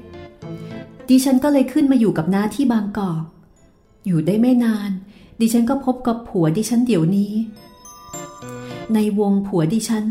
[0.53, 3.23] ๆ ดิฉันก็เลยขึ้นมาอยู่กับน้าที่บางกอก
[4.05, 4.89] อยู่ได้ไม่นาน
[5.39, 7.33] ดิฉันก็พบกับผัวดิฉันเดี๋ยวนี้
[8.93, 10.03] ในวงผัวดิฉัน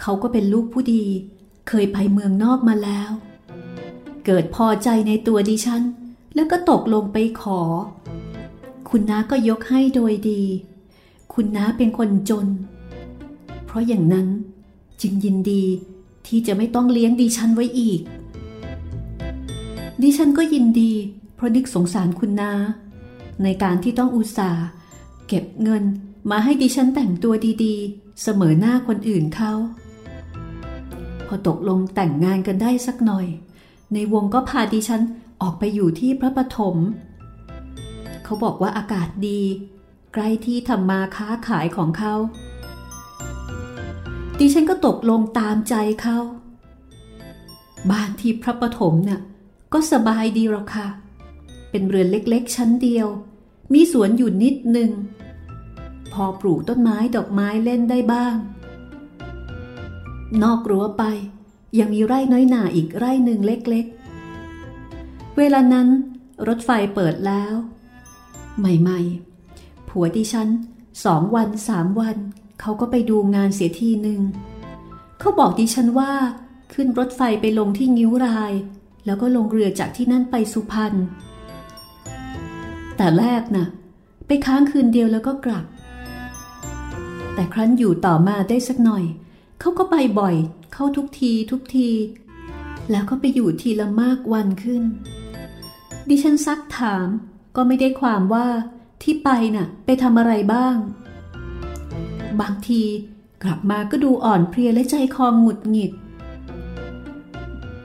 [0.00, 1.04] เขาก็เป็นลูกผู้ดี
[1.68, 3.10] เคยไปเมืองนอกมาแล้ว
[4.26, 5.82] เกิดพอใจในตัวดิฉัน
[6.34, 7.60] แล้วก็ตกลงไปขอ
[8.88, 10.42] คุณน้าก็ยกให้โดยดี
[11.32, 12.46] คุณน้าเป็นคนจน
[13.66, 14.28] เพราะอย่างนั้น
[15.00, 15.64] จึงยินดี
[16.26, 18.00] ที่จะไม่ต้องเลี้ยงดิฉันไว้อีก
[20.02, 20.92] ดิฉันก็ยินดี
[21.34, 22.52] เพราะนึกสงสารคุณนา
[23.42, 24.64] ในการที่ต้องอุตส่าห์
[25.28, 25.84] เก็บเงิน
[26.30, 29.52] มาให้ดิฉันแต่งตัวดีๆ เสมอหน้าคนอื่นเขา
[31.26, 33.26] พอตกลงแต่งงานกันได้สักหน่อย
[33.92, 35.02] ในวงก็พาดิฉัน
[35.42, 36.76] ออกไปอยู่ที่พระปฐม
[38.24, 39.40] เขาบอกว่าอากาศดี
[40.14, 42.14] ใกล้ที่ทำมาค้าขายของเขา
[44.38, 46.18] ดิฉันก็ตกลงตามใจเขา
[47.90, 49.20] บ้านที่พระปฐมน่ะ
[49.72, 50.88] ก็สบายดีหรอกค่ะ
[51.70, 53.06] เป็นเรือนเล็กๆ ชั้นเดียว
[53.72, 54.90] มีสวนอยู่นิดหนึ่ง
[56.12, 58.34] พอปลูกต้นไม้ดอกไม้เล่นได้บ้าง
[60.42, 61.04] นอกรั้วไป
[61.78, 64.01] ยังมีไร่น้อยหนาอีกไร่หนึ่งเล็กๆ
[65.38, 65.88] เวลานั้น
[66.48, 67.54] รถไฟเปิดแล้ว
[68.58, 70.48] ใหม่ๆ ผัวดิฉัน
[71.04, 72.16] สองวันสามวัน
[72.60, 74.20] เขาก็ไปดูงานเสียทีหนึ่ง
[75.20, 76.12] เขาบอกดิฉันว่า
[76.74, 78.52] ขึ้นรถไฟไปลงที่งิ้วราย
[79.06, 80.94] แล้วก็ลงเรือจากที่นั่นไปสุพรรณ
[82.96, 83.66] แต่แรกน่ะ
[84.26, 85.64] ไปค้างคืนเดียวแล้วก็กลับ
[87.34, 89.04] แต่ครั้นอยู่ต่อมาได้สักหน่อย
[89.60, 90.34] เขาก็ไปบ่อย
[90.72, 91.88] เข้าทุกทีทุกที
[92.90, 94.82] แล้วก็ไปอยู่ทีละมากวันขึ้น
[96.08, 97.08] ดิฉันซักถาม
[97.56, 98.46] ก็ไม่ได้ความว่า
[99.02, 100.76] ที่ไปน่ะ ไปทำอะไรบ้าง
[102.40, 102.82] บางที
[103.42, 105.92] กลับมาก็ดูอ่อนเพลียและใจคอหงุดหงิด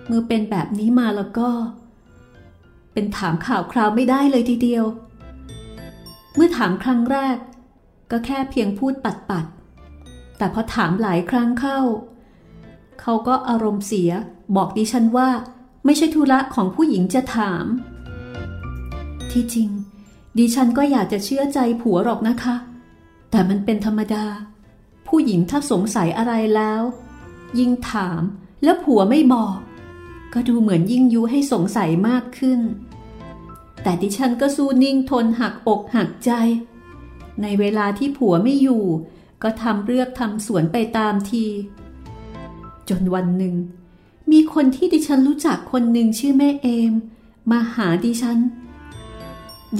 [0.07, 1.49] เมื่อเป็นแบบนี้มาแล้วก็
[2.93, 4.85] เป็นถามข่าวคราวไม่ได้เลยทีเดียว
[6.35, 7.37] เมื่อถามครั้งแรก
[8.11, 9.45] ก็แค่เพียงพูดปัดปัด
[10.37, 11.79] แต่พอถามหลายครั้งเข้า
[13.01, 14.11] เขาก็อารมณ์เสีย
[14.55, 15.29] บอกดิฉันว่า
[15.85, 17.65] ไม่ใช่ธุระของผู้หญิงจะถาม
[19.33, 19.69] ที่จริง
[20.37, 22.55] ดิฉันก็อยากจะเชื่อใจผัวหรอกนะคะ
[23.31, 24.25] แต่มันเป็นธรรมดา
[25.07, 26.81] ผู้หญิงถ้าสงสัยอะไรแล้ว
[27.59, 28.21] ยิ่งถาม
[28.63, 29.57] แล้วผัวไม่บอก
[30.33, 32.59] ก็ดูเหมือนยิ่งยุให้สงสัยมากขึ้น
[33.83, 36.31] แต่ดิฉันก็สู้นิ่งทนหักอกหักใจ
[37.41, 38.83] ในเวลาที่ผัวไม่อยู่
[39.43, 41.45] ก็ทำเลือกทำสวนไปตามที
[42.89, 43.55] จนวันหนึ่ง
[44.31, 46.93] มีคนที่ดิฉันรู้จักคนหนึ่งชื่อแม่เอม
[47.51, 48.37] มาหาดิฉัน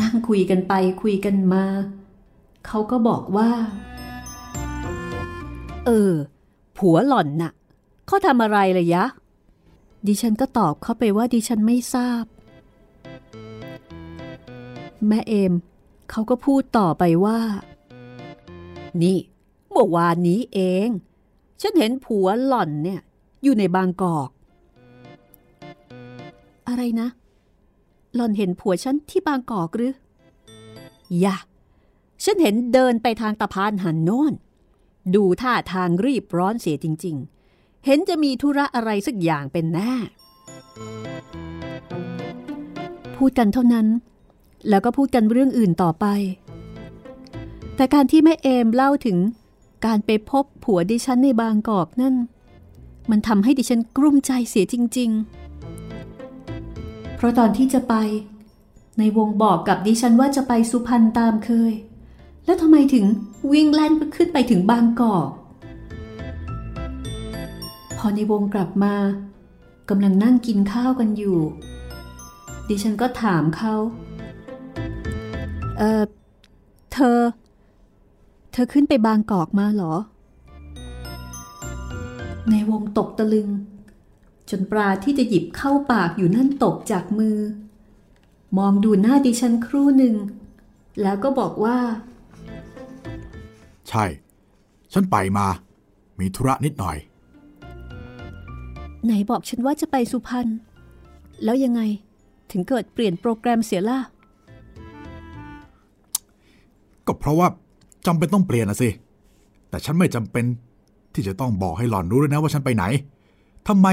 [0.02, 1.66] นั่งคุยกันไปคุยกันมา
[2.68, 3.50] เขาก็บอกว่า
[5.86, 6.14] เออ
[6.78, 7.52] ผัวหล่อนน่ะ
[8.08, 9.06] เขาทำอะไรเลยยะ
[10.08, 12.24] ดิฉันก็ตอบเขาไปว่าดิฉันไม่ทราบ
[15.08, 15.54] แม่เอม
[16.10, 17.40] เขาก็พูดต่อไปว่า
[19.04, 19.18] นี่
[19.70, 20.90] เมื่อวานนี้เอง
[21.62, 23.02] ฉันเห็นผัวหล่อนเนี่ย
[23.44, 24.30] อยู่ในบางกอก
[26.68, 27.08] อะไรนะ
[28.18, 29.94] หล่อนเห็นผัวฉันที่บางกอกหรือ
[31.20, 31.38] อย่า
[32.24, 34.34] ฉันเห็นเดินไปทางตะพานหันโน่น
[35.16, 37.16] ดูท่าทางรีบร้อนเสียจริง
[37.50, 39.94] ๆ เห็นจะมีธุระอะไรสักอย่างเป็นแน่
[43.16, 43.88] พูดกันเท่านั้น
[44.70, 46.06] แล้วก็พูดกันเรื่องอื่นต่อไป
[47.76, 49.18] แต่การที่แม่เอมเล่าถึง
[49.86, 52.16] การไปพบผัวดิฉันในบางกอกนั่น
[53.10, 55.47] มันทำให้ดิฉันกลุ้มใจเสียจริง ๆ
[57.18, 57.96] เพราะตอนที่จะไป
[59.00, 61.74] ในวงบอกกับดิฉันว่าจะไปสุพรรณตามเคย
[62.46, 63.06] แล้วทำไมถึง
[63.52, 65.30] วิ่งแล่นขึ้นไปถึงบางกอก
[67.98, 68.96] พอในวงกลับมา
[69.90, 71.38] กำลังนั่งกินข้าวกันอยู่
[72.70, 73.76] ดิฉันก็ถามเขา
[75.78, 76.04] เออ
[76.94, 77.20] เธอ
[78.52, 79.94] เธอขึ้นไปบางกอกมาเหรอ
[82.50, 83.50] ในวงตกตะลึง
[84.50, 87.38] จนปลาที่จะหยิบเข้าปากอยู่นั่นตกจากมือ
[88.58, 90.16] มองดูหน้าดิฉันครู่หนึ่ง
[91.02, 91.78] แล้วก็บอกว่า
[93.90, 94.06] ใช่
[94.94, 95.48] ฉันไปมา
[96.20, 96.98] มีธุระนิดหน่อย
[99.06, 100.48] ไหนบอกฉันว่าจะไปสุพรรณ
[101.44, 101.82] แล้วยังไง
[102.52, 104.00] ถึงเกิดเปลี่ยนโปรแกรมเสียล่ะ
[107.08, 107.48] ก็เพราะว่า
[108.06, 108.90] จำเป็นต้องเปลี่ยนนะสิ
[109.70, 110.46] แต่ฉันไม่จำเป็น
[111.14, 112.86] ที่จะต้องบอกให้หล่อนรู้ด้วยนะว่าฉันไปไหน
[113.68, 113.88] ทำไม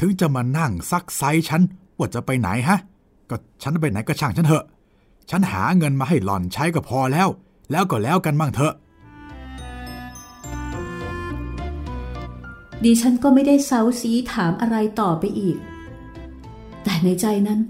[0.00, 1.62] ถึงจะมานั่งซักไซฉัน
[1.98, 2.78] ว่าจะไปไหนฮะ
[3.30, 4.64] ก็ฉันไปไหนก็ช่างฉันเถอะ
[5.30, 7.28] ฉันหาเงินมาให้หล่อนใช้ก็พอแล้ว
[7.70, 8.74] แล้วก็แล้วกันมั่งเถอะ
[12.84, 15.56] ดิฉันก็ไม่ได้เซาซีถามอะไรต่อไปอีก
[16.84, 17.60] แต่ในใจนั้น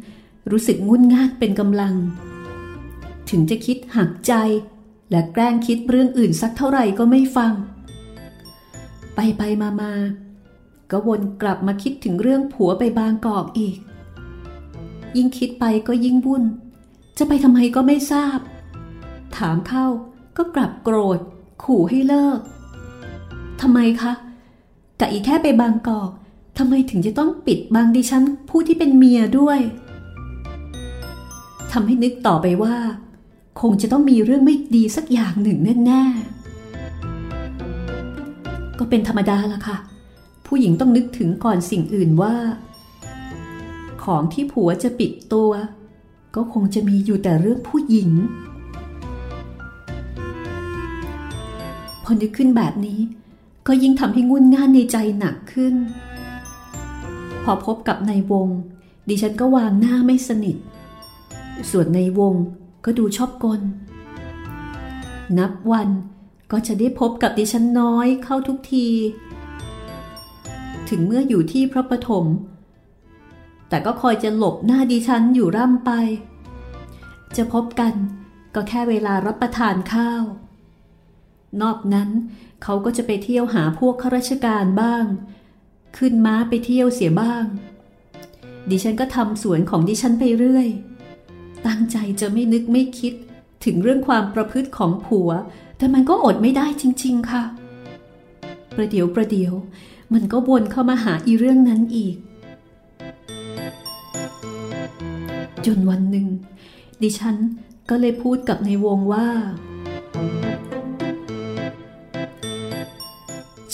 [0.51, 1.95] รู้สึกงุนง่านเป็นกำลัง
[3.31, 4.33] ถึงจะคิดหักใจ
[5.11, 7.53] และแกล้งคิดเรื่องอื่นสักเท่าไหร่ก็ไม่ฟัง
[9.15, 9.93] ไปไปมามา
[10.90, 13.77] ก็วนกลับมาคิดถึงเรื่องผัวไปบางกอกอีก
[15.16, 16.44] ยิ่งคิดไปก็ยิ่งวุ่น
[17.18, 18.38] จะไปทำไมก็ไม่ทราบ
[19.37, 19.87] ถามเข้า
[20.37, 21.18] ก็กลับโกรธ
[21.64, 22.38] ขู่ให้เลิก
[23.61, 24.12] ทำไมคะ
[24.96, 26.11] แต่อีแค่ไปบางกอก
[26.59, 29.61] ทำไมถึงจะต้องปิดบังดิฉันผู้ที่เป็นเมียด้วย
[31.72, 32.75] ทำให้นึกต่อไปว่า
[33.61, 39.77] คงจะต้องมีเรื่องไม่ดีสักอย่างหนึ่งแน่ๆ ก็เป็นธรรมดาละค่ะ
[40.46, 42.35] ผู้หญิงต้องนึกถึงก่อนสิ่งอื่นว่า
[44.02, 45.50] ของที่ผัวจะปิดตัว
[46.35, 48.11] ก็คงจะมีอยู่แต่เรื่องผู้หญิง
[52.02, 53.00] พอนึกขึ้นแบบนี้
[53.66, 55.74] ก็ยิ่งทำให้งุนง่านในใจหนักขึ้น
[57.44, 58.48] พอพบกับในวง
[59.09, 60.56] ดิฉันก็วางหน้าไม่สนิท
[61.70, 62.35] ส่วนในวง
[62.85, 63.61] ก็ดูชอบกล
[65.38, 65.88] นับวัน
[66.52, 68.88] ก็จะได้พบกับดิฉันน้อยเข้าทุกที
[70.90, 72.25] ถึงเมื่ออยู่ที่พระปฐม
[73.68, 75.90] แต่ก็คอยจะหลบหน้าดิฉันอยู่ร่ำไป
[77.37, 77.94] จะพบกัน
[78.55, 80.22] ก็แค่เวลารับประทานข้าว
[81.62, 82.11] นอกนั้น
[82.62, 85.05] เขาก็จะไปเที่ยวหาพวกข้าราชการบ้าง
[85.96, 87.44] ขึ้นม้าไปเที่ยวเสียบ้าง
[88.70, 90.68] ดิฉันก็ทำสวนของดิฉันไปเรื่อย
[91.66, 93.14] ตั้งใจจะไม่นึกไม่คิด
[93.64, 95.31] ถึงเรื่องความประพฤติของผัว
[95.79, 97.44] แต่มันก็อดไม่ได้จริง ๆ ค่ะ
[98.75, 99.53] ประเดี๋ยวประเดี๋ยว
[100.12, 102.16] มันก็วนเข้ามาหาอีเรื่องนั้นอีก
[105.66, 106.27] จนวันหนึ่ง
[107.03, 107.37] ดิฉัน
[107.90, 109.29] ก็เลยพูดกับในวงว่า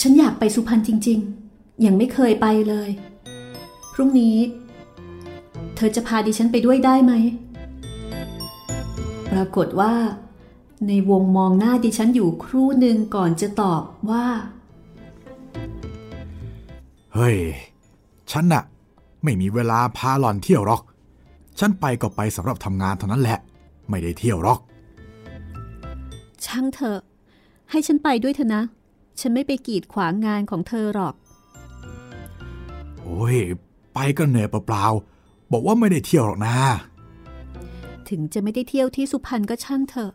[0.01, 1.19] ฉันอยากไปสุพรรณจริง
[1.53, 2.91] ๆ ยังไม่เคยไปเลย
[3.93, 4.37] พรุ่งนี้
[5.77, 7.13] เธอจะพาดิฉันไปด้วยได้ไหม
[9.33, 9.95] ปรากฏว่า
[10.89, 14.27] ในวงมองหน้าดิฉันอยู่ครู่หนึ่งก่อนจะตอบว่า
[17.15, 17.37] เฮ้ย
[18.31, 18.63] ฉันน่ะ
[19.25, 20.83] ไม่มีเวลาพาหล่อนเที่ยวหรอก
[21.59, 23.39] ฉันไปก็ไปสำหรับทำงานเท่านั้นแหละ
[23.89, 24.59] ไม่ได้เที่ยวหรอก
[26.45, 27.01] ช่างเถอะ
[27.71, 28.63] ให้ฉันไปด้วยเถอะนะ
[29.21, 31.15] ฉันไม่ไปกีดขวางงานของเธอหรอก
[32.99, 33.37] โอ้ย
[33.95, 36.55] ไปก็เหนื่อยเปล่าๆ บอกว่าไม่ได้เที่ยวหรอกนะ
[38.09, 40.13] ถึงจะไม่ได้เที่ยวที่สุพรรณก็ช่างเถอะ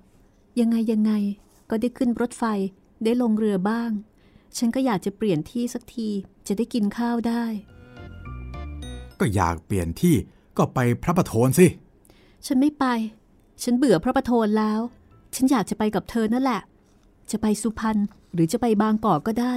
[0.60, 1.12] ยังไงยังไง
[1.70, 2.44] ก็ได้ขึ้นรถไฟ
[3.04, 3.92] ได้ลงเรือบ้าง
[4.58, 6.10] ฉันก็อยากจะเปลี่ยนที่สักที
[6.48, 7.44] จะได้กินข้าวได้
[9.20, 10.16] ก็อยากเปลี่ยนที่
[10.58, 11.68] ก็ไปพระประโทนสิ
[12.46, 12.86] ฉันไม่ไป
[13.64, 14.80] ฉันเบื่อพระประโทนแล้ว
[15.36, 16.62] ฉันอยากจะไปกับเธอนั่นแหละ
[17.32, 17.98] จะไปสุพรรณ
[18.34, 19.54] หรือจะไปบางกอกก็ได้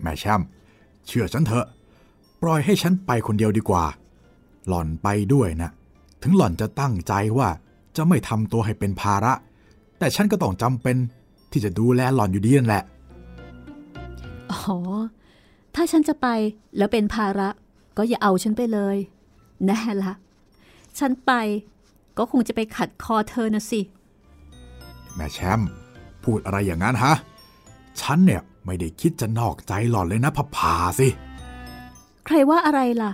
[0.00, 0.40] แม่แชม
[1.06, 1.66] เชื่อฉันเถอะ
[2.42, 3.84] ปล่อยให้ฉันไปคนเดียวดีกว่า
[4.68, 5.70] หล่อนไปด้วยนะ
[6.22, 7.48] ถึงหล่อนจะตั้งใจว่า
[7.96, 9.32] จะไม่ทำตัวให้เป็นภาระ
[9.98, 10.96] แต่ฉันก็ต้องจำเป็น
[11.52, 12.82] ที่จะดูแลหล่อนอยู่ดีนั่นแหละ
[14.50, 14.76] อ๋อ
[15.74, 16.28] ถ้าฉันจะไป
[16.76, 17.48] แล้วเป็นภาระ
[17.96, 18.96] ก็อย่าเอาฉันไปเลย
[19.66, 20.12] แน่ละ
[20.98, 21.32] ฉันไป
[22.18, 23.80] ก็คงจะไปขัดคอเธอนะสิ
[25.14, 25.70] แม่แชมป์
[26.24, 27.14] พูดอะไรอย่างนั้นฮะ
[28.00, 31.08] ฉันเนี่ยไม่ได้คิดจะนอกใจหล่อนเลยนะพับผาสิ
[32.26, 33.12] ใครว่าอะไรล่ะ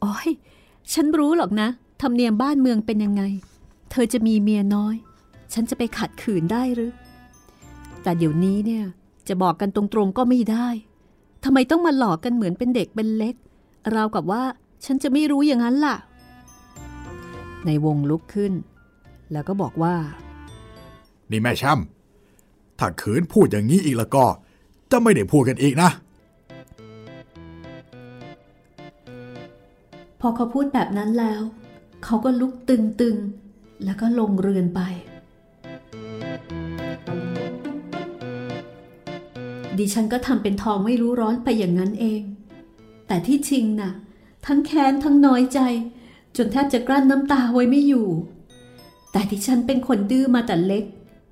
[0.00, 0.28] โอ้ย
[0.92, 1.68] ฉันรู้หรอกนะ
[2.02, 3.22] ธรรมเนียมบ้านเมืองเป็นยังไง
[3.90, 4.94] เธอจะมีเมียน้อย
[5.52, 6.90] ฉันจะไปขัดขืนได้หรือ
[8.06, 8.84] แต่เดี๋ยวนี้เนี่ย
[9.28, 10.68] จะบอกกันตรงๆก็ไม่ได้
[11.44, 13.34] ทำไมต้องมาหลอกกันเหมือนเป็นเด็กเป็นเล็ก
[13.94, 14.42] ราวกับว่า
[14.84, 15.96] ฉันจะไม่รู้อย่างนั้นล่ะ
[17.66, 18.52] ในวงลุกขึ้น
[19.32, 19.94] แล้วก็บอกว่า
[21.30, 21.86] นี่แม่แชมป์
[22.78, 24.24] ถ้าขืนพูดอย่างนี้อีกแล้วก็
[24.90, 25.90] จะไม่ได้พูดกันอีกนะ
[30.20, 31.42] พอเขาพูดแบบนั้นแล้ว
[32.04, 34.82] เขาก็ลุกตึงๆ แล้วก็ลงเรือนไป
[39.78, 42.22] ดิฉันก็ทำเป็นทองไม่รู้ร้อนไปอย่างนั้นเอง
[43.06, 43.92] แต่ที่จริงน่ะ
[44.46, 45.60] ทั้งแค้นทั้งน้อยใจ
[46.36, 48.08] จนแทบจะกลั้นน้ำตาไว้ไม่อยู่
[49.12, 50.84] แต่ดิฉันเป็นคนดื้อมาแต่เล็ก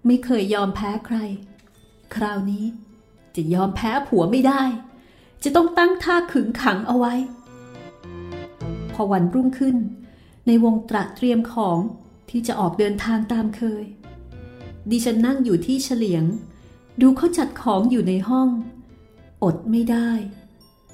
[0.07, 1.17] ไม่เคยยอมแพ้ใคร
[2.15, 2.65] คราวนี้
[3.37, 4.63] จะยอมแพ้ผัวไม่ได้
[5.43, 7.15] จะต้องตั้งท่าขึงขังเอาไว้
[8.93, 9.77] พอวันรุ่งขึ้น
[10.47, 11.79] ในวงตระเตรียมของ
[12.31, 13.85] ที่จะออกเดินทางตามเคย
[14.91, 16.25] ดิฉันนั่งอยู่ที่เฉลียง
[17.01, 18.49] ดูเขาจัดของอยู่ในห้อง
[19.45, 20.11] อดไม่ได้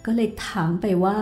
[0.05, 1.21] ก็เลยถามไปว่า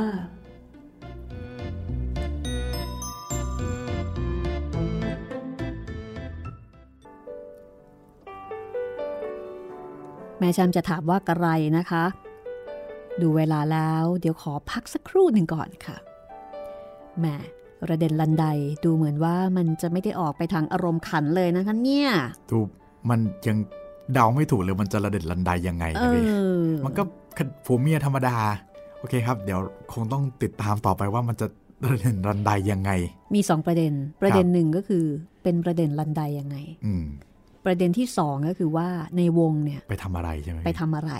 [10.38, 12.04] แม่ชามจะถามว่ากระไรนะคะ
[13.20, 15.96] ดูเวลาแล้วเดี๋ยวขอพักสักครู่หนึ่งก่อนค่ะ
[17.18, 17.26] แหม
[17.82, 18.44] ประเด็นลันได
[18.84, 22.10] ดูเหมือนว่ามันจะไม่ได้ออกไปทางอารมณ์ขันเลยนะคะเนี่ย
[22.50, 22.58] ดู
[23.08, 23.58] มันยัง
[24.14, 26.32] เดาไม่ถูกเลยมันจะระเด็ดรันไดยังไงเอนะพี่อ
[26.84, 27.02] มันก็
[27.66, 28.36] ผัวเมียธรรมดา
[28.98, 29.60] โอเคครับ เดี๋ยว
[29.92, 31.46] คงต้องติดตามต่อไปว่ามันจะ
[31.84, 32.90] ระเด็ดรันไดยังไง
[33.34, 33.92] มีสองประเด็น
[34.22, 35.04] ประเด็นหนึ่งก็คือ
[35.42, 37.04] เป็นประเด็นลันไดยังไงอืม
[37.64, 41.12] ประเด็นที่สองก็คือว่าในวงเนี่ยไปทำอะไรใช่ไหมไปทำอะไร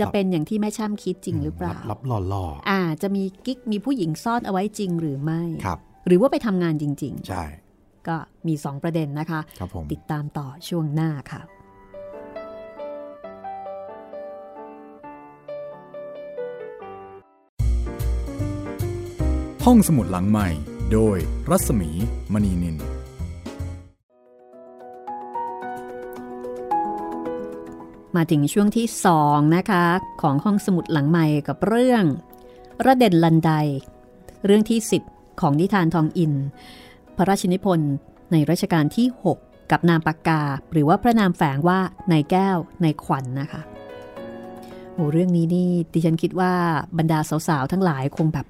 [0.00, 8.16] จะเป็นอย่างที่แม่ช่ำคิดจริงหรือเปล่ารับล่อล่ออ่า จะมีกิ๊กมีผู้หญิงซ่อนเอาไว้จริงหรือไม่ๆครับ หรือว่าไปทำงานจริงใช่ๆก็
[8.46, 11.40] มีสองประเด็นนะคะครับผมติดตามต่อช่วงหน้าค่ะ
[19.68, 20.48] ห้องสมุดหลังใหม่
[20.92, 21.16] โดย
[21.50, 21.90] รัศมี
[22.32, 22.76] มณีนิน
[28.16, 29.84] มาถึงช่วงที่สองนะคะ
[30.22, 32.04] ของห้องสมุดหลังใหม่กับเรื่อง
[32.86, 33.50] ระเด็นลันได
[34.44, 36.32] เรื่องที่ 10 ของนิทานทองอิน
[37.16, 37.92] พระราชนิพนธ์
[38.32, 39.36] ในรัชกาลที่ 6
[39.70, 41.78] กับนามปากกา หรือว่าพระนามแฝงว่า
[42.10, 43.62] นายแก้วนายขวัญนนะคะ
[44.92, 46.52] โอ้เรื่องนี้นี่ดิฉันคิดว่า
[46.98, 48.46] บรรดาสาวๆทั้งหลายคงแบบ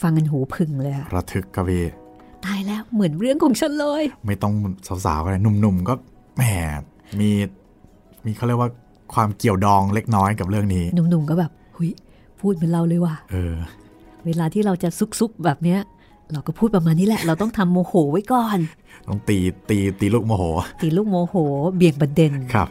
[0.00, 1.84] ฟังกันหูพึ่งเลยอะระทึกกระพี่
[2.44, 4.54] ตายแล้วเหมือนเรื่องของฉันเลย ไม่ต้อง
[5.04, 5.94] สาวๆก็ได้หนุ่มๆก็
[6.36, 6.42] แหม
[7.20, 7.30] มี
[8.24, 8.70] มีเขาเรียกว่า
[9.14, 11.90] ความเกี่ยวดองเล็กน้อยกับเรื่องนี้ หนุ่มๆก็แบบหุย
[12.40, 13.54] พูดเหมือนเราเลยว่ะเออ
[14.26, 15.80] เวลาที่เราจะซุกๆแบบเนี้ย
[16.32, 18.58] เราก็พูดประมาณนี้แหละ เราต้องทำโมโหไว้ก่อน
[19.08, 20.44] ต้องตีตีตีลูกโมโห
[20.82, 21.34] ตีลูกโมโห
[21.76, 22.68] เบี่ยงประเด็นครับ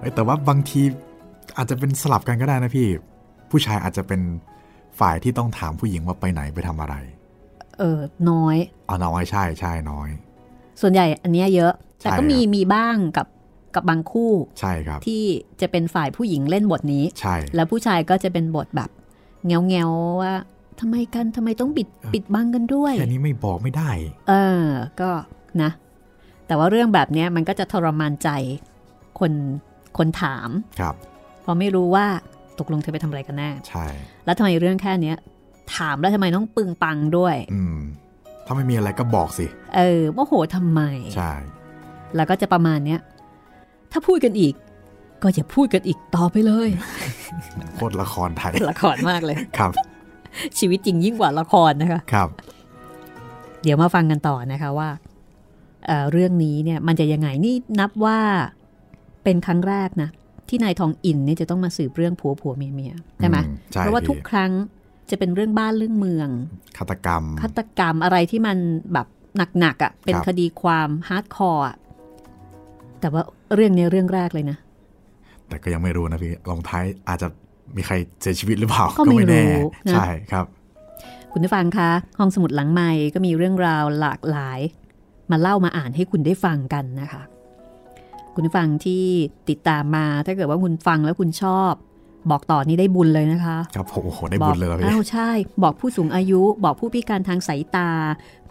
[0.00, 0.82] เอ้ยแต่ว่าบางที
[1.56, 2.86] อาจจะเป็นสลับกันก็ได้นะพี่
[3.50, 4.20] ผู้ชายอาจจะเป็น
[5.00, 6.94] ฝ่ายที่ต้องถามผู้หญิงว่าไปไหนไปทำอะไร
[7.78, 8.00] เออ
[8.30, 10.08] น้อยเอาน้อยใช่ใช่น้อย
[10.80, 13.26] ส่วนใหญ่อันเนี้ยเยอะ แต่ก็ใช่มีครับมีบ้างกับ
[13.74, 15.22] กับบางคู่ใช่ครับ ที่
[15.60, 18.90] จะเป็นฝ่ายผู้หญิงเล่นบทนี้ใช่ แล้วผู้ชายก็จะเป็นบทแบบ
[19.46, 20.34] เงาเงาๆว่า
[20.80, 23.90] ทำไมกันทำไมต้องปิดปิดบังกันด้วยแค่นี้ไม่บอกไม่ได้
[24.28, 24.66] เออ
[25.00, 25.10] ก็
[25.62, 25.70] นะ
[26.46, 28.28] แต่ว่าเรื่องแบบเนี้ยมันก็จะทรมานใจ
[29.18, 29.32] คน
[29.98, 30.48] คนถาม
[30.80, 30.94] ครับ
[31.42, 32.06] เพราะไม่รู้ว่า
[32.62, 33.86] ตกลงเธอไปทำอะไรกันแน่ ใช่
[34.24, 35.16] แล้วทำไมเรื่องแค่เนี้ย
[35.76, 37.78] ถามแล้วทำไมต้องปึงปังด้วย อืม
[38.46, 39.46] ถ้าไม่มีอะไรก็บอกสิ
[39.76, 40.80] เออโมโหทำไม
[41.16, 41.32] ใช่
[42.16, 43.00] แล้วก็จะประมาณเนี้ย
[43.92, 44.54] ถ้าพูดกันอีก
[45.22, 46.68] ก็อย่าพูดกันอีกต่อไปเลย
[47.74, 49.72] โคตรละครไทย ละครมากเลย ครับ
[50.58, 52.28] ชีวิตจริงยิ่งกว่าละครนะคะ ครับ
[53.62, 54.88] เดี๋ยวมาฟังกันต่อนะคะว่า
[55.86, 58.18] เอ่อเรื่องนี้เนี่ยมันจะยังไงนี่นับว่า
[59.24, 60.08] เป็นครั้งแรกนะ
[60.52, 64.50] ที่นายทองอินเนี่ยจะต้องมาสืบเรื่องผัวผัวเมียเมียใช่ไหมอืมใช่เพราะว่าพี่ทุกครั้ง
[65.10, 66.28] จะเป็นเรื่องบ้านเรื่องเมือง
[66.78, 68.58] ฆาตกรรมฆาตกรรมอะไรที่มัน
[68.92, 69.06] แบบ
[69.58, 71.76] หนักๆอะ่ะเป็นครับคดีความ hardcore อะ
[73.00, 73.22] แต่ว่า
[73.54, 74.56] เรื่องเนี้ยเรื่องแรกเลยนะ
[75.48, 77.28] แต่ก็ยังไม่รู้นะพี่ลงท้ายอาจจะ
[77.76, 80.46] มีใครเสียชีวิตหรือเปล่าก็ไม่แน่รู้นะใช่ครับ
[81.32, 84.60] คุณผู้ฟังคะห้องสมุดหลังใหม่ก็มีเรื่องราวหลากหลาย
[85.30, 87.22] มาเล่ามาอ่านให้คุณได้ฟังกันนะคะ
[88.34, 89.04] คุณผู้ฟังที่
[89.48, 91.72] ติดตามมาถ้าเกิดว่าคุณฟังแล้วคุณชอบ
[92.30, 95.30] บอกต่อนี่ได้บุญเลยนะคะ ครับผมโอ้โหได้บุญเลยครับบพี่อ้าวใช่
[95.62, 97.90] บอกผู้สูงอายุ บอกผู้พิการทางสายตา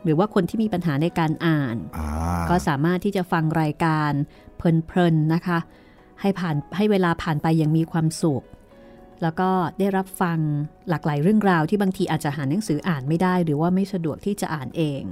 [0.04, 2.08] หรือว่าคนที่มีปัญหาในการอ่านอ่า
[2.50, 4.12] ก็สามารถที่จะฟังรายการ
[4.58, 5.60] เพลินๆนะคะ
[6.22, 8.44] ให้ผ่านให้เวลาผ่านไปอย่างมีความสุข
[9.22, 10.40] แล้วก็ได้รับฟัง
[10.90, 15.04] หลากหลายเรื่องราวที่บางทีอาจจะหาหนังสืออ่านไม่ได้ หรือว่าไม่สะดวกที่จะอ่านเอง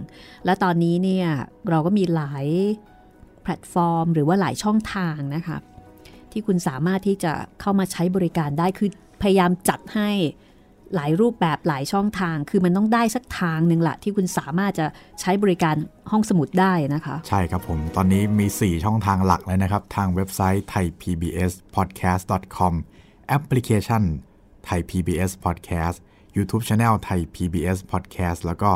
[0.45, 1.27] และตอนนี้เนี่ย
[1.69, 2.45] เราก็มีหลาย
[2.88, 2.88] แพ
[3.49, 5.57] ลตฟอร์ม หรือว่าหลายช่องทางนะคะ
[6.31, 7.31] ที่คุณสามารถที่จะ
[7.61, 8.89] เข้ามาใช้บริการได้คือ
[9.21, 10.09] พยายามจัดให้
[10.95, 14.85] หลายรูปแบบหลายช่องทาง คือมันต้องได้สักทางหนึ่งละที่คุณสามารถจะ
[15.21, 15.75] ใช้บริการ
[16.11, 22.73] ห้องสมุดได้นะคะ ใช่ครับผม ตอนนี้มี 4 ช่องทางหลักเลยนะครับ ทางเว็บไซต์ thaipbspodcast.com
[23.27, 24.03] แอปพลิเคชัน
[24.69, 25.97] Thai PBS Podcast
[26.35, 28.71] YouTube Channel Thai PBS Podcast แล้วก็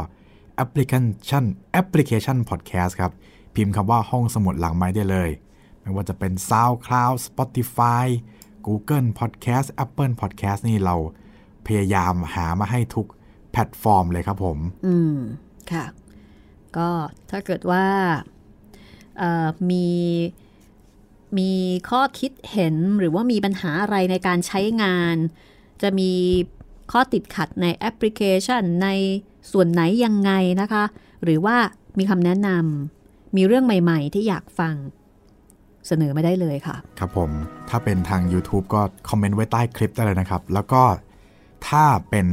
[0.55, 0.93] แอปพลิเค
[1.29, 3.11] ชันแอปพลิเคชัน Podcast ครับ
[3.55, 5.29] พิมพ์คำว่าห้องสมุดหลังไมค์ได้เลย
[5.81, 8.05] ไม่ว่าจะเป็น SoundCloud Spotify
[8.65, 10.95] Google Podcast Apple Podcast นี่เรา
[11.67, 13.07] พยายามหามาให้ทุก
[13.51, 15.17] แพลตฟอร์มเลยครับผม อืม
[15.71, 15.85] ค่ะ
[16.77, 16.89] ก็
[17.29, 17.85] ถ้าเกิดว่า
[19.69, 19.87] มี
[21.37, 21.51] มี
[21.89, 25.15] ข้อคิดเห็นหรือว่ามีปัญหาอะไรในการใช้งาน
[25.81, 26.11] จะมี
[26.91, 28.89] ข้อติดขัดในแอปพลิเคชันใน
[29.51, 30.83] ส่วนไหนยังไงนะคะ
[31.23, 31.57] หรือว่า
[31.97, 33.02] มีคำแนะนำ
[33.35, 34.75] มีเรื่องใหม่ ๆ ที่อยากฟัง
[35.87, 37.29] เสนอมาได้เลยค่ะ ครับผม
[37.69, 40.83] ถ้าเป็นทาง YouTube ก็คอมเมนต์ไว้ใต้คลิปได้เลยนะครับ แล้วก็
[41.67, 42.27] ถ้าเป็น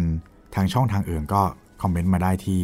[0.54, 1.42] ทางช่องทางอื่นก็
[1.82, 2.60] คอมเมนต์มาได้ที่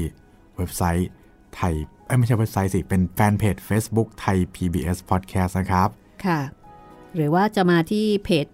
[0.57, 1.11] เว็บไซต์
[1.57, 1.75] ไทย
[2.07, 5.89] เอ้ยไม่ใช่เว็บไซต์สิ เป็นแฟนเพจ Facebook ไทย PBS Podcast นะครับ
[6.27, 6.41] ค่ะ
[7.15, 8.47] หรือว่าจะมาที่เพจ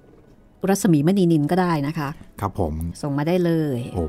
[0.69, 2.09] รัศมีมณีนินก็ได้นะคะ
[2.41, 4.03] ครับผม ส่งมาได้เลย โอ้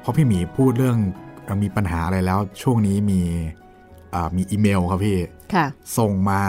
[0.00, 0.98] เพราะพี่หมีพูดเรื่อง
[1.44, 3.63] เอ่อมีปัญหาอะไรแล้ว ช่วงนี้มีเอ่อ
[4.36, 5.18] มีอีเมลครับพี่
[5.54, 5.66] ค่ะ
[5.98, 6.40] ส่งมา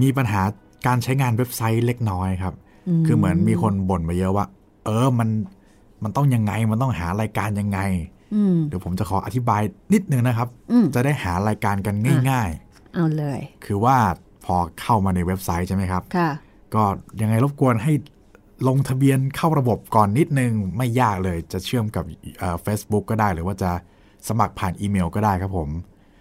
[0.00, 0.42] มีปัญหา
[0.86, 2.54] การใช้งานเว็บไซต์เล็กน้อยครับ
[3.06, 4.46] คือเหมือนมีคนบ่นมาเยอะว่า
[4.84, 5.28] เออมัน
[6.02, 7.78] มันต้องยังไงมันต้องหารายการยังไง
[8.34, 9.62] อืมเดี๋ยวผมจะขออธิบาย
[9.94, 11.94] นิดนึงนะครับอืมจะได้หารายการกัน
[12.30, 12.50] ง่าย
[12.94, 13.96] เอาเลยๆคือว่า
[14.44, 16.30] พอเข้ามาในเว็บไซต์ใช่ไหมครับค่ะ
[16.74, 16.82] ก็
[17.20, 17.92] ยังไงรบกวนให้
[18.68, 22.04] ลงทะเบียนเข้าระบบก่อนนิดนึง ไม่ยากเลยจะเชื่อมกับ
[22.62, 23.70] เฟซบุ๊กก็ได้ หรือว่าจะ
[24.28, 25.68] สมัครผ่านอีเมลก็ได้ครับผม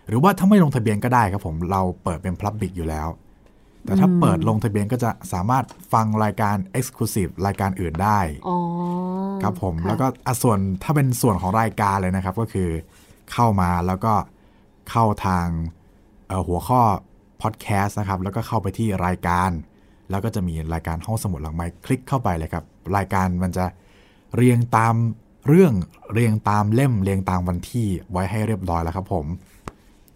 [0.07, 3.07] หรือว่าถ้าไม่ลงทะเบียนก็ได้ครับผมเราเปิดเป็นพับบิกอยู่แล้ว
[3.85, 8.57] แต่ถ้าเปิดลงทะเบียนก็จะสามารถฟังรายการ Exclusive รายการอื่นได้อ๋อ
[9.43, 12.69] ครับผมะแล้วก็อะส่วนถ้าเป็นส่วนของรายการเลยนะครับ ก็คือ
[13.31, 14.13] เข้ามาแล้วก็
[14.89, 15.47] เข้าทาง
[16.27, 16.81] เอ่อหัวข้อ
[17.41, 19.49] พอดแคสต์นะครับ แล้วก็เข้าไปที่รายการ
[20.09, 22.65] แล้วก็จะมีรายการห้องสมุดหลังไม้คลิกเข้าไปเลยครับ
[22.97, 23.65] รายการมันจะ
[24.35, 24.95] เรียงตาม
[25.47, 25.73] เรื่อง
[26.13, 29.25] เรียงตามเล่มเรียงตามวันที่ไว้ให้เรียบร้อยแล้วครับผม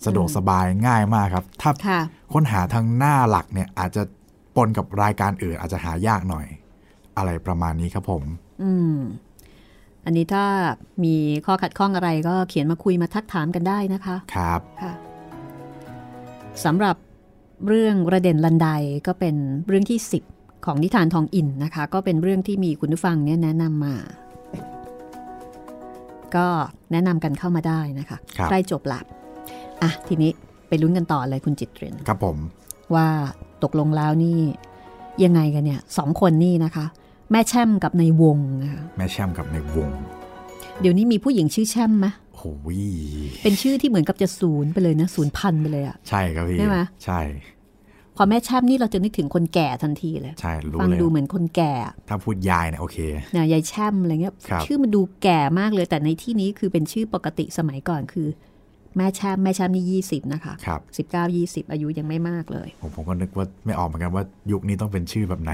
[0.05, 1.99] สะดวกสบายง่ายมากครับ ถ้าค่ะ
[2.33, 4.03] ค้นหาทางหน้าหลักเนี่ยอาจจะ
[4.55, 6.45] ปนกับรายการอื่นอาจจะหายากหน่อย
[7.17, 8.23] อะไรประมาณนี้ครับผม
[8.63, 8.97] อืม
[10.05, 10.45] อันนี้ถ้า
[11.03, 14.93] มีข้อขัดข้องอะไรก็เขียนมาคุยมาทักถามกันได้นะคะ ครับค่ะ
[16.65, 16.95] สำหรับ
[17.67, 18.67] เรื่องระเด่นลันได
[19.07, 19.35] ก็เป็น
[19.67, 19.99] เรื่องที่
[20.31, 23.95] 10 ของนิทานทองอินนะคะ ก็เป็นเรื่องที่มีคุณผู้ฟังเนี่ยแนะนำมา
[26.35, 26.47] ก็
[26.91, 28.99] แนะนำกันเข้ามาได้นะคะครับใกล้จบละ
[29.83, 30.31] อะทีนี้
[30.67, 32.37] ไปลุ้นกันต่อเลยคุณจิตเรนครับผม
[32.95, 33.07] ว่า
[33.63, 34.37] ตกลงแล้วนี่
[35.23, 36.85] ยังไงกันเนี่ยสองคนนี่นะคะ
[37.31, 39.89] แม่แช่มกับในวงนะคะแม่แช่มกับในวง
[40.81, 42.81] เดี๋ยวนี้มีผู้หญิงชื่อแช่มไหมโอ้ย
[43.43, 47.21] เป็นชื่อที่เหมือนกับจะศูนย์ไปเลยนะศูนย์พันไปเลยอะใช่ครับพี่ใช่ไหมใช่
[48.15, 51.73] พอแม่แช่มนี่เราจะนึกถึงคนแก่ทันทีเลย ใช่รู้ฟังเลยดูเหมือนคนแก่
[52.09, 52.97] ถ้าพูดยายเนี่ยโอเค
[53.35, 58.27] นะยายแช่มอะไรเงี้ยครับชื่อมันดูแก่มากเลยแต่ในที่นี้คือเป็นชื่อปกติสมัยก่อนคือ
[58.97, 65.51] แม่แช่มแม่แช่มนี่ยี่สิบนะคะครับสิบเก้ายี่สิบอายุยังไม่มากเลย ผมผมก็นึกว่าไม่ออกเหมือนกันว่ายุคนี้ต้องเป็นชื่อแบบไหน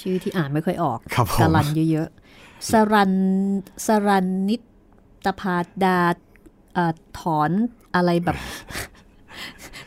[0.00, 3.12] ชื่อที่อ่านไม่ค่อยออกครับผมสรันเยอะๆสรัน
[3.86, 4.56] สรันนิ
[5.24, 5.98] ตพาดา
[6.74, 7.50] เอ่อถอน
[7.94, 8.36] อะไรแบบ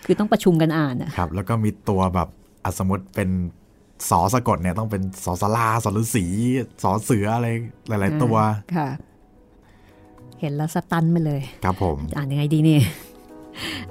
[0.06, 2.30] คือต้องประชุมกันอ่านอะครับ แล้วก็มีตัวแบบ
[2.64, 3.30] อะสมมติเป็น
[4.10, 6.26] สอสะกดเนี่ยต้องเป็นสอสลาสอฤาษี
[6.84, 7.48] สอเสืออะไร
[7.88, 8.36] หลาย ๆ ตัว
[8.76, 8.90] ค่ะ
[10.44, 12.82] เห็นแล้วสตันไปเลย ครับผม อ่านยังไงดีเนี่ย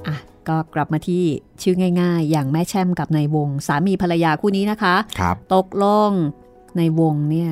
[0.06, 0.16] อะ
[0.48, 1.22] ก็กลับมาที่
[1.62, 6.10] ชื่อง่าย ๆ อย่างแม่แช่มกับนายวง สามีภรรยาคู่นี้นะคะครับตกลง
[6.76, 7.50] ในวงเนี่ย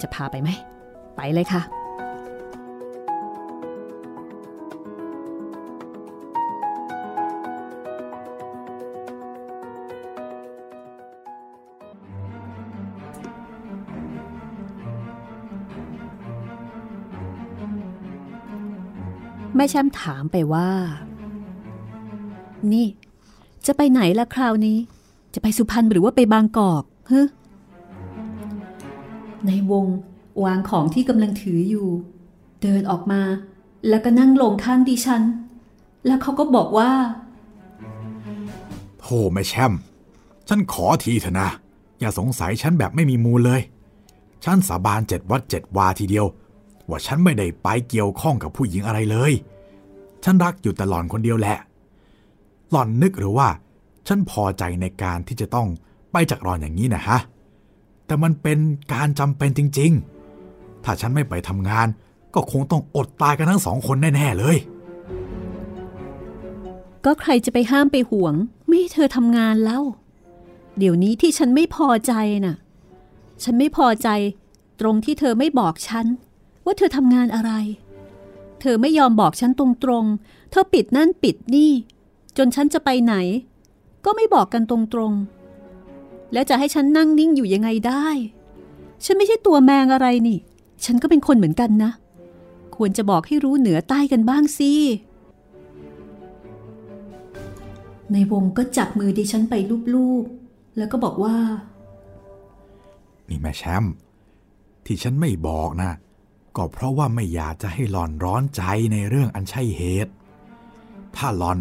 [0.00, 0.48] จะพาไปไหม
[1.16, 1.62] ไปเลยค่ะ
[19.56, 20.68] แม่แช่มถามไปว่า
[22.72, 22.86] นี่
[23.66, 24.78] จะไปไหนล่ะคราวนี้
[25.34, 26.82] จะไปสุพรรณหรือว่าไปบางกอก
[27.12, 27.28] ฮะ
[29.46, 29.86] ในวง
[30.44, 31.88] วางของที่กำลังถืออยู่
[32.62, 33.22] เดินออกมา
[33.88, 35.22] แล้วก็นั่งลงข้างดิฉัน
[36.06, 36.90] แล้วเขาก็บอกว่า
[39.00, 39.72] โธ่แม่แช่ม
[40.48, 41.48] ฉันขอทีเถอะนะ
[42.00, 43.60] อย่าสงสัยฉันแบบไม่มีมูลเลย
[44.44, 46.26] ฉันสาบานเจ็ดวัดเจ็ดวาทีเดียว
[46.88, 49.32] ว่าฉันไม่ได้ไปเกี่ยวข้องกับผู้หญิงอะไรเลย
[50.24, 51.58] ฉันรักอยู่แต่หล่อนคนเดียวแหละ
[52.70, 53.48] หล่อนนึกหรือว่า
[54.06, 55.68] ฉันพอใจในการที่จะต้อง
[56.12, 57.18] ไปจากหล่อนอย่างนี้นะฮะ
[58.06, 58.58] แต่มันเป็น
[58.92, 59.92] การจำเป็นจริง
[60.38, 61.88] ๆ ถ้าฉันไม่ไปทำงาน
[62.34, 64.56] ก็คงต้องอดตายกันทั้งสองคนแน่ ๆ เลย
[67.04, 68.34] ก็ใครจะไปห้ามไปห่วง
[68.66, 69.80] ไม่ให้เธอทำงานเล่า
[70.78, 72.12] เดี๋ยวนี้ที่ฉันไม่พอใจ
[72.46, 72.56] น่ะ
[73.42, 74.08] ฉันไม่พอใจ
[74.80, 76.06] ตรงที่เธอไม่บอกฉัน
[76.64, 77.52] ว่าเธอทำงานอะไร
[78.60, 81.72] เธอไม่ยอมบอกฉันตรงๆ เธอปิดนั่นปิดนี่
[82.36, 83.14] จนฉันจะไปไหน
[84.04, 88.06] ก็ไม่บอกกันตรงๆ แล้วจะให้ฉันนั่งนิ่งอยู่ยังไงได้
[89.04, 90.38] ฉันไม่ใช่ตัวแมงอะไรนี่
[90.84, 91.90] ฉันก็เป็นคนเหมือนกันนะ
[92.76, 94.72] ควรจะบอกให้รู้เหนือใต้กันบ้างสิ
[98.12, 99.54] ในวงก็จับมือดิฉันไป
[99.94, 101.36] ลูบๆ แล้วก็บอกว่า
[103.28, 103.94] นี่แม่แชมป์
[104.86, 105.90] ที่ฉันไม่บอกนะ
[106.56, 110.12] ก็เพราะว่าไม่อยากจะให้หลอนร้อนใจในเรื่องอันใช่เหตุ
[111.16, 111.58] ถ้าหลอน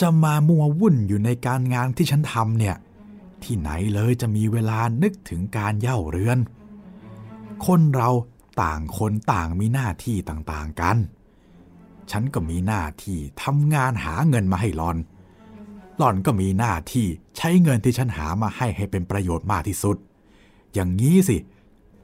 [0.00, 2.76] จะมามัววุ่นอยู่ในการงานที่ฉันทำเนี่ย
[3.42, 6.38] ที่ไหนเลยจะมีเวลานึกถึงการเย่าเรือน
[7.66, 8.10] คนเรา
[8.62, 10.96] ต่างคนต่างมีหน้าที่ต่างๆกัน
[12.10, 14.96] ฉันก็มีหน้าที่ทำงานหาเงินมาให้หลอน
[15.98, 17.06] หลอนก็มีหน้าที่
[17.36, 19.96] ใช้เงินที่ฉันหามาให้ให้เป็นประโยชน์มากที่สุด
[20.74, 21.36] อย่างนี้สิ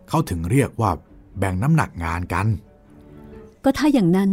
[0.09, 0.91] เขาถึงเรียกว่า
[1.39, 2.47] แบ่งน้ำหนักงานกัน
[3.65, 4.31] ก็ถ้าอย่างนั้น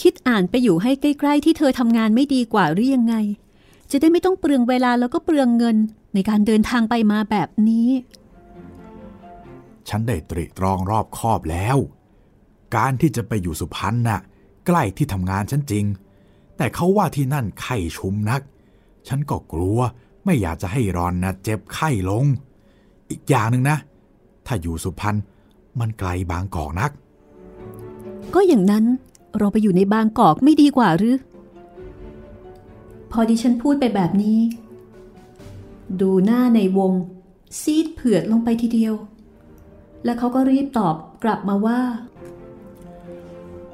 [0.00, 3.14] คิดอ่านไปอยู่ให้ใกล้ ๆ ที่เธอทำงานไม่ดีกว่าหรือยังไง
[3.90, 5.76] จะได้ไม่ต้องเปลืองเวลาแล้วก็เปลืองเงิน
[6.14, 7.88] ในการเดินทางไปมาแบบนี้
[9.88, 11.76] ฉันได้ตริตรองรอบคอบแล้ว
[12.76, 14.20] การที่จะไปอยู่สุพรรณน่ะ
[14.66, 15.84] ใกล้ที่ทำงานฉันจริง
[16.56, 18.42] แต่เขาว่าที่นั่นไข้ชุมนัก
[19.08, 19.78] ฉันก็กลัว
[20.24, 22.24] ไม่อยากจะให้รอนนะเจ็บไข้ลง
[23.10, 23.78] อีกอย่างหนึ่งนะ
[24.46, 25.16] ถ้าอยู่สุพรรณ
[25.80, 26.90] มันไกลบางกอกนัก
[28.34, 28.84] ก็อย่างนั้น
[29.38, 31.16] เราไปอยู่ในบางกอกไม่ดีกว่าหรือ
[33.10, 34.38] พอดิฉันพูดไปแบบนี้
[36.00, 36.92] ดูหน้าในวง
[37.60, 38.94] ซีดเผือดลงไปทีเดียว
[40.04, 41.80] แล้วเขาก็รีบตอบกลับมาว่า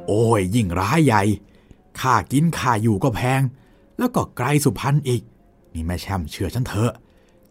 [0.06, 1.22] โอ้ยยิ่งร้ายใหญ่
[2.00, 3.42] ค่ากินค่าอยู่ก็แพง
[3.98, 5.22] แล้วก็ไกลสุพรรณอีก
[5.74, 6.92] นี่แม่แชมเชื่อฉันเถอะ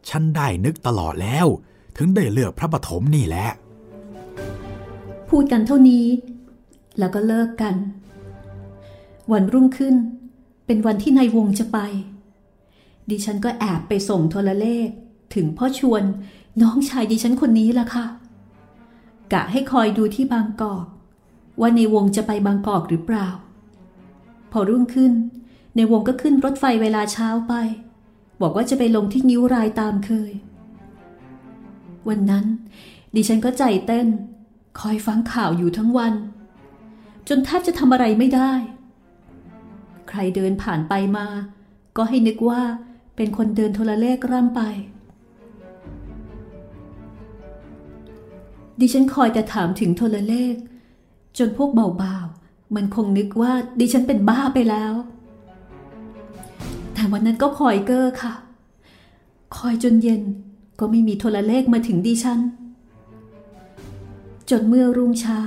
[0.10, 1.48] ฉันได้นึกตลอดแล้ว
[1.98, 3.48] ถึงได้เลือกพระปฐมนี่แหละ
[5.32, 6.06] พูดกันเท่านี้
[7.00, 7.76] แล้วก็เลิกกัน
[9.32, 9.96] วันรุ่งขึ้น
[10.66, 11.78] เป็นวันที่นายวงจะไป
[13.10, 14.88] ดิฉันก็แอบไปส่งโทรเลข
[15.36, 16.04] ถึงพ่อชวน
[16.62, 18.06] น้องชายดิฉันคนนี้ล่ะค่ะ
[19.34, 20.86] กะให้คอยดูที่บางกอก
[21.60, 23.28] ว่าในวงจะไปบางกอกหรือเปล่า
[24.52, 25.14] พอรุ่งขึ้น
[25.76, 27.54] ในวงก็ขึ้นรถไฟเวลาเช้าไป
[28.42, 30.32] บอกว่าจะไปลงที่นิ้วรายตามเคย
[32.10, 32.46] วันนั้น
[33.16, 34.08] ดิฉันก็ใจเต้น
[34.80, 36.14] คอยฟังข่าวอยู่ทั้งวัน
[37.28, 38.52] จนแทบจะทำอะไรไม่ได้
[40.10, 41.28] ใครเดินผ่านไปมา
[41.98, 42.62] ก็ให้นึกว่า
[43.16, 44.62] เป็นคนเดินโทรเลขร่ำไป
[48.80, 50.56] ดิฉันคอยแต่ถามถึงโทรเลข
[51.38, 54.94] จนพวกเบาๆมันคงนึกว่าดิฉันเป็นบ้าไปแล้ว
[56.94, 58.34] แต่วันนั้นก็คอยเก้อค่ะ
[59.58, 60.22] คอยจนเย็น
[60.80, 62.40] ก็ไม่มีโทรเลขมาถึงดิฉัน
[64.52, 65.42] จนเมื่อรุ่งเช้า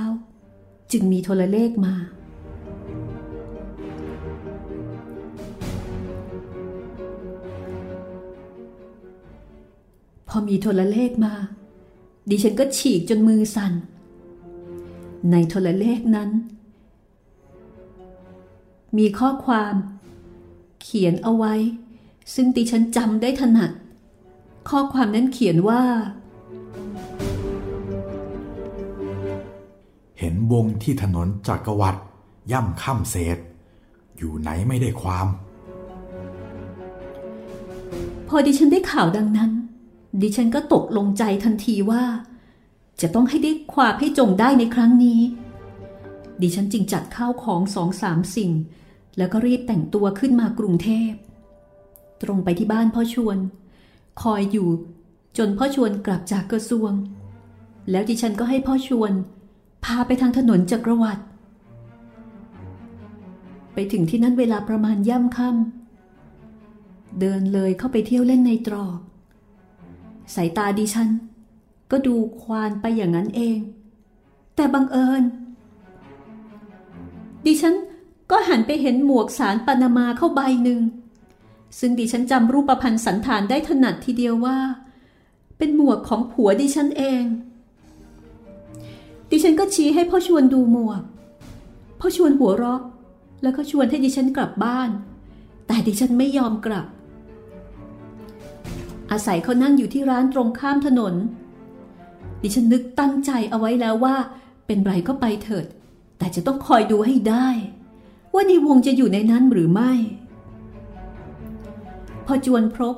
[0.91, 1.95] จึงมีโทรเลขมา
[10.27, 11.33] พอมีโทรเลขมา
[12.29, 13.73] ดิฉันก็ฉีกจนมือสั่น
[15.31, 16.29] ในโทรเลขนั้น
[18.97, 19.73] มีข้อความ
[20.81, 21.53] เขียนเอาไว้
[22.33, 23.71] ซึ่งดิฉันจำได้ถนัด
[24.69, 25.83] ข้อความนั้นเขียนว่า
[30.25, 31.99] ห็นวงที่ถนนจักรวรรดิ
[32.51, 33.37] ย่ำค่ำเศษ
[34.17, 35.27] อยู่ไหนไม่ได้ความ
[38.27, 39.51] พอดิฉันได้ข่าวดังนั้น
[40.21, 42.03] ดิฉันก็ตกลงใจทันทีว่า
[43.01, 45.19] จะต้องให้ได้ความให้จงได้ในครั้งนี้
[46.41, 48.51] ดิฉันจึงจัดข้าวของสองสามสิ่ง
[49.17, 51.11] แล้วก็รีบแต่งตัวขึ้นมากรุงเทพ
[52.23, 53.37] ตรงไปที่บ้านพ่อชวน
[54.21, 54.69] คอยอยู่
[55.37, 56.91] จนพ่อชวนกลับจากกระทรวง
[57.91, 59.11] แล้วดิฉันก็ให้พ่อชวน
[59.85, 61.23] พาไปทางถนนจักรวรรดิ
[63.73, 68.97] ไปถึงที่นั่นเวลาประมาณย่ำค่ำเดินเลยเข้าไปเที่ยวเล่นในตรอก
[70.35, 71.09] สายตาดิฉัน
[71.91, 73.57] ก็ดูควานไปอย่างนั้นเอง
[74.55, 75.23] แต่บังเอิญ
[77.45, 77.75] ดิฉัน
[78.31, 80.81] ก็หันไปเห็นหมวกสารปานามาเข้าใบหนึ่ง
[81.79, 84.57] ซึ่งดิฉันจำรูปพันธ์สันฐานได้ถนัดทีเดียวว่า
[85.57, 87.23] เป็นหมวกของผัวดิฉันเอง
[89.37, 91.01] ดิฉันก็ชี้ให้พ่อชวนดูหมวก
[91.99, 92.81] พ่อชวนหัวเราะ
[93.43, 94.89] แล้วก็ชวนให้ดิฉันกลับบ้าน
[95.67, 96.85] แต่ดิฉันไม่ยอมกลับ
[99.11, 101.13] อาศัยเขานั่งอยู่ที่ร้านตรงข้ามถนน
[102.41, 104.15] ดิฉันนึกตั้งใจเอาไว้แล้วว่า
[104.65, 105.65] เป็นไรก็ไปเถิด
[106.17, 107.47] แต่จะต้องคอยดูให้ได้
[108.33, 109.91] ว่าในวงจะอยู่ในนั้นหรือไม่
[112.25, 112.95] พอจวนพบ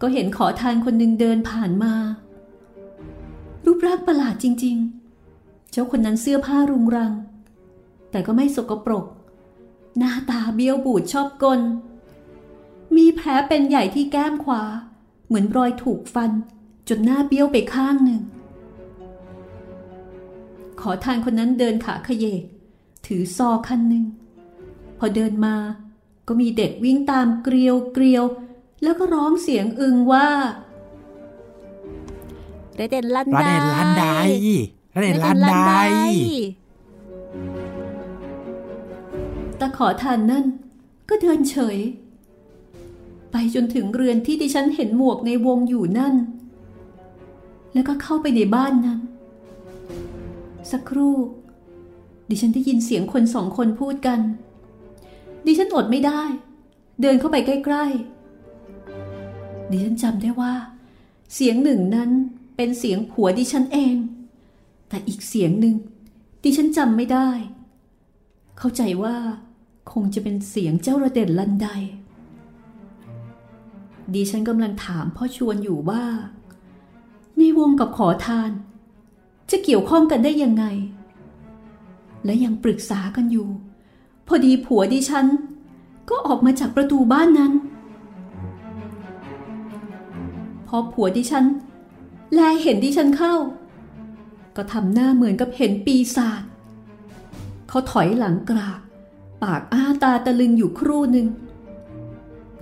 [0.00, 1.94] ก็เห็นขอทานคนหนึ่งเดินผ่านมา
[3.64, 4.99] รูปร่างประหลาดจริง ๆ
[5.70, 7.12] เจ้าคนนั้นเสื้อผ้ารุงรัง
[8.10, 9.06] แต่ก็ไม่สกปรก
[9.98, 11.60] หน้าตาเบี้ยวบูดชอบกล
[12.96, 14.62] มีแผลเป็นใหญ่ที่แก้มขวา
[15.26, 16.30] เหมือนรอยถูกฟัน
[16.88, 18.22] จนหน้าเบี้ยวไปข้างหนึ่ง
[20.80, 22.42] ขอทานคนนั้นเดินขาขยเยก
[23.06, 24.04] ถือซอคันหนึ่ง
[24.98, 25.56] พอเดินมา
[26.28, 28.24] ก็มีเด็กวิ่งตามเกลียวเกลียว
[28.82, 30.28] แล้วก็ร้องเสียงอึงว่า
[32.80, 34.04] ระเด็นลันระไดเด็นลันได
[35.00, 35.54] ระเด็นลันได
[39.60, 40.44] ตาขอทานนั่น
[41.08, 41.78] ก็เดินเฉย
[43.30, 46.14] ไปจนถึงเรือนที่ดิฉันเห็นหมวกในวงอยู่นั่น
[47.74, 49.00] แล้วก็เข้าไปในบ้านนั้น
[50.70, 51.16] สักครู่
[52.28, 54.20] ดิฉันได้ยินเสียงคนสองคนพูดกัน
[55.46, 56.22] ดิฉันอดไม่ได้
[57.00, 60.54] เดินเข้าไปใกล้ๆ ดิฉันจำได้ว่า
[61.34, 62.10] เสียงหนึ่งนั้น
[62.56, 63.94] เป็นเสียงผัวดิฉันเอง
[64.90, 65.76] แต่อีกเสียงหนึ่ง
[66.42, 67.28] ดิฉันจำไม่ได้
[68.58, 69.16] เข้าใจว่า
[69.92, 71.68] คงจะเป็นเสียงเจ้าระเด่นลันได
[74.14, 76.04] ดิฉันกำลังถามพ่อชวนอยู่ว่า
[77.36, 78.50] ในวงกับขอทาน
[79.50, 80.64] จะเกี่ยวข้องกันได้ยังไง
[82.24, 83.48] และยังปรึกษากันอยู่
[84.26, 85.26] พอดีผัวดิฉัน
[86.10, 87.52] ก็ออกมาจากประตูบ้านนั้น
[90.66, 91.44] พอผัวดิฉัน
[92.34, 93.34] แลเห็นดิฉันเข้า
[94.56, 96.42] ก็ทำหน้าเหมือนกับเห็นปีศาจ
[97.68, 98.80] เขาถอยหลังกราบ
[99.42, 101.26] ปากอ้าตาตะลึงอยู่ครู่หนึ่ง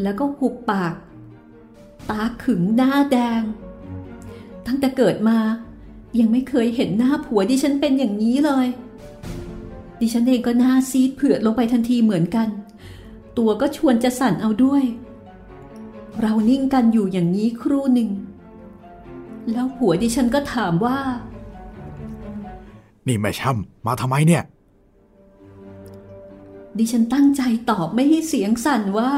[0.03, 0.95] แล้วก็หุบปาก
[2.11, 3.43] ตาขึงหน้าแดง
[4.67, 5.39] ตั้งแต่เกิดมา
[6.21, 8.67] ยังไม่เคยเห็นหน้าผัวดิฉันเป็นอย่างนี้เลย
[10.01, 12.49] ดิฉันเองก็หน้าซีดเผือดลงไปทันทีเหมือนกัน
[13.39, 14.85] ตัวก็ชวนจะสั่นเอาด้วย
[16.21, 18.11] เรานิ่งกันอยู่อย่างนี้ครู่หนึ่ง
[19.51, 20.99] แล้วผัวดิฉันก็ถามว่า
[23.09, 24.43] นี่แม่ช่ำมาทำไมเนี่ย
[26.79, 29.11] ดิฉันตั้งใจตอบไม่ให้เสียงสั่นว่า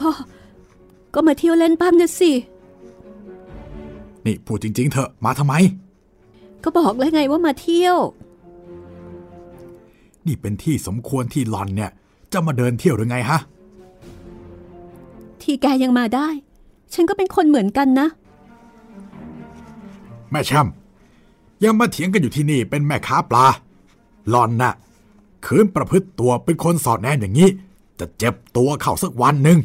[0.00, 0.10] ก็
[1.14, 2.32] ก็มาเที่ยวเล่นปั้มนะสิ
[4.26, 5.54] นี่พูดจริง ๆ เถอะมาทำไม
[6.64, 7.96] ก็บอกแล้วไงว่ามาเที่ยว
[10.26, 11.90] นี่เป็นที่สมควรที่หลอนเนี่ย
[12.32, 13.40] จะมาเดินเที่ยวหรือไงฮะ
[15.42, 16.28] ที่แกยังมาได้
[16.94, 18.08] ฉันก็เป็นคนเหมือนกันนะ
[20.30, 20.77] แม่ช่ำ
[21.64, 23.46] ยังมาเถียงกันอยู่ที่นี่เป็นแม่ค้าปลา
[24.28, 24.72] หลอนน่ะ
[25.46, 27.48] คืนประพฤติตัวเป็นคนสอดแนมอย่างนี้
[27.98, 29.58] จะเจ็บตัวเข้าสักวันหนึ่ง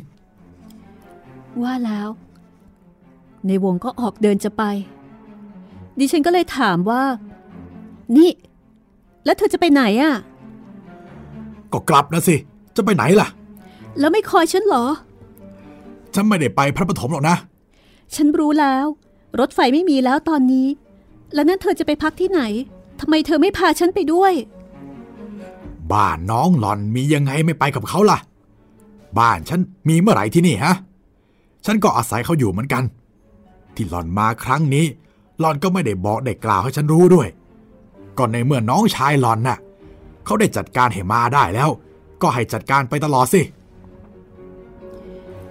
[1.62, 2.10] ว่าแล้ว
[3.48, 4.64] ในวงก็ออกเดินจะไป
[6.00, 7.02] ดิฉันก็เลยถามว่า
[8.18, 8.32] นี่
[9.26, 10.14] แล้วเธอจะไปไหนอะ่ะ
[11.74, 12.36] ก็กลับนะสิ
[12.76, 13.28] จะไปไหนล่ะ
[14.00, 14.86] แล้วไม่คอยฉันเหรอ
[16.14, 17.36] ฉันไม่ได้ไปพระปฐมหรอกนะ
[18.16, 18.86] ฉันรู้แล้ว
[19.40, 20.68] รถไฟไม่มีแล้วตอนนี้
[21.34, 22.42] แล้วนั่นเธอจะไปพักที่ไหน
[23.00, 24.34] ทำไมเธอไม่พาฉันไปด้วย
[25.94, 28.20] บ้านน้องหลอนมียังไงไม่ไปกับเขาล่ะ
[29.20, 29.60] บ้านฉัน
[29.90, 30.76] มีเมื่อไหร่ที่นี่ฮะ
[31.66, 32.84] ฉันก็อาศัยเขาอยู่เหมือนกัน
[33.76, 34.86] ที่หลอนมาครั้งนี้
[35.40, 37.28] หลอนก็ไม่ได้บอกได้กล่าวให้ฉันรู้ด้วย
[38.18, 39.58] ก่อนในเมื่อน้องชายหลอนน่ะ
[40.26, 41.70] เขาได้จัดการให้มาได้แล้ว
[42.22, 43.42] ก็ให้จัดการไปตลอดสิ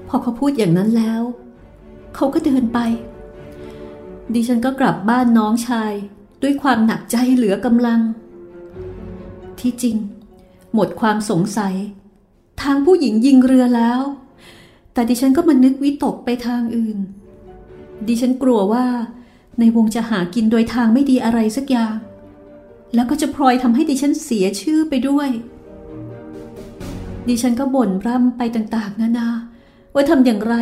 [0.09, 1.23] พอเขาพูดอย่างนั้นแล้ว
[2.15, 2.79] เขาก็เดินไป
[4.35, 5.93] ดิฉันก็กลับบ้านน้องชาย
[6.43, 8.01] ด้วยความหนักใจเหลือกำลัง
[9.61, 9.97] ที่จริง
[10.75, 11.75] หมดความสงสัย
[12.63, 14.01] ทางผู้หญิงยิงเรือแล้ว
[14.93, 16.99] แต่ดิฉันก็มานึกวิตกไปทางอื่น
[18.09, 18.87] ดิฉันกลัวว่า
[19.59, 21.97] ในวงจะหากินโดยทางไม่ดีอะไรสักอย่าง
[22.95, 25.29] แล้วก็จะพลอยทำให้ดิฉันเสียชื่อไปด้วย
[27.29, 29.29] ดิฉันก็บ่นร่ำไปต่าง ๆ นานา
[29.95, 30.55] ว่าทำอย่างไร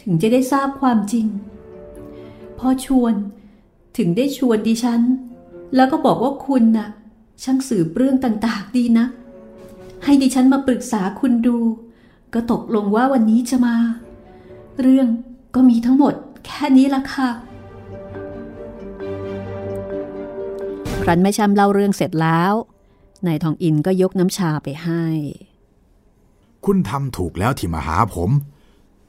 [0.00, 1.26] ถึงจะได้ทราบความจริง
[2.58, 3.14] พ่อชวน
[3.96, 5.00] ถึงได้ชวนดิฉัน
[5.74, 6.88] แล้วก็บอกว่าคุณน่ะ
[7.42, 9.06] ช่างสืบเรื่องต่างๆดีนะ
[10.04, 11.58] ให้ดิฉันมาปรึกษาคุณดู
[12.34, 13.76] ก็ตกลงว่าวันนี้จะมา
[14.80, 15.08] เรื่อง
[15.54, 16.14] ก็มีทั้งหมด
[16.46, 17.30] แค่นี้ละค่ะ
[21.02, 22.52] ครั้นแม่ช้ำเล่าเรื่องเสร็จแล้ว
[23.26, 25.04] นายทองอินก็ยกน้ำชาไปให้
[26.64, 28.30] คุณทำถูกแล้วที่มาหาผม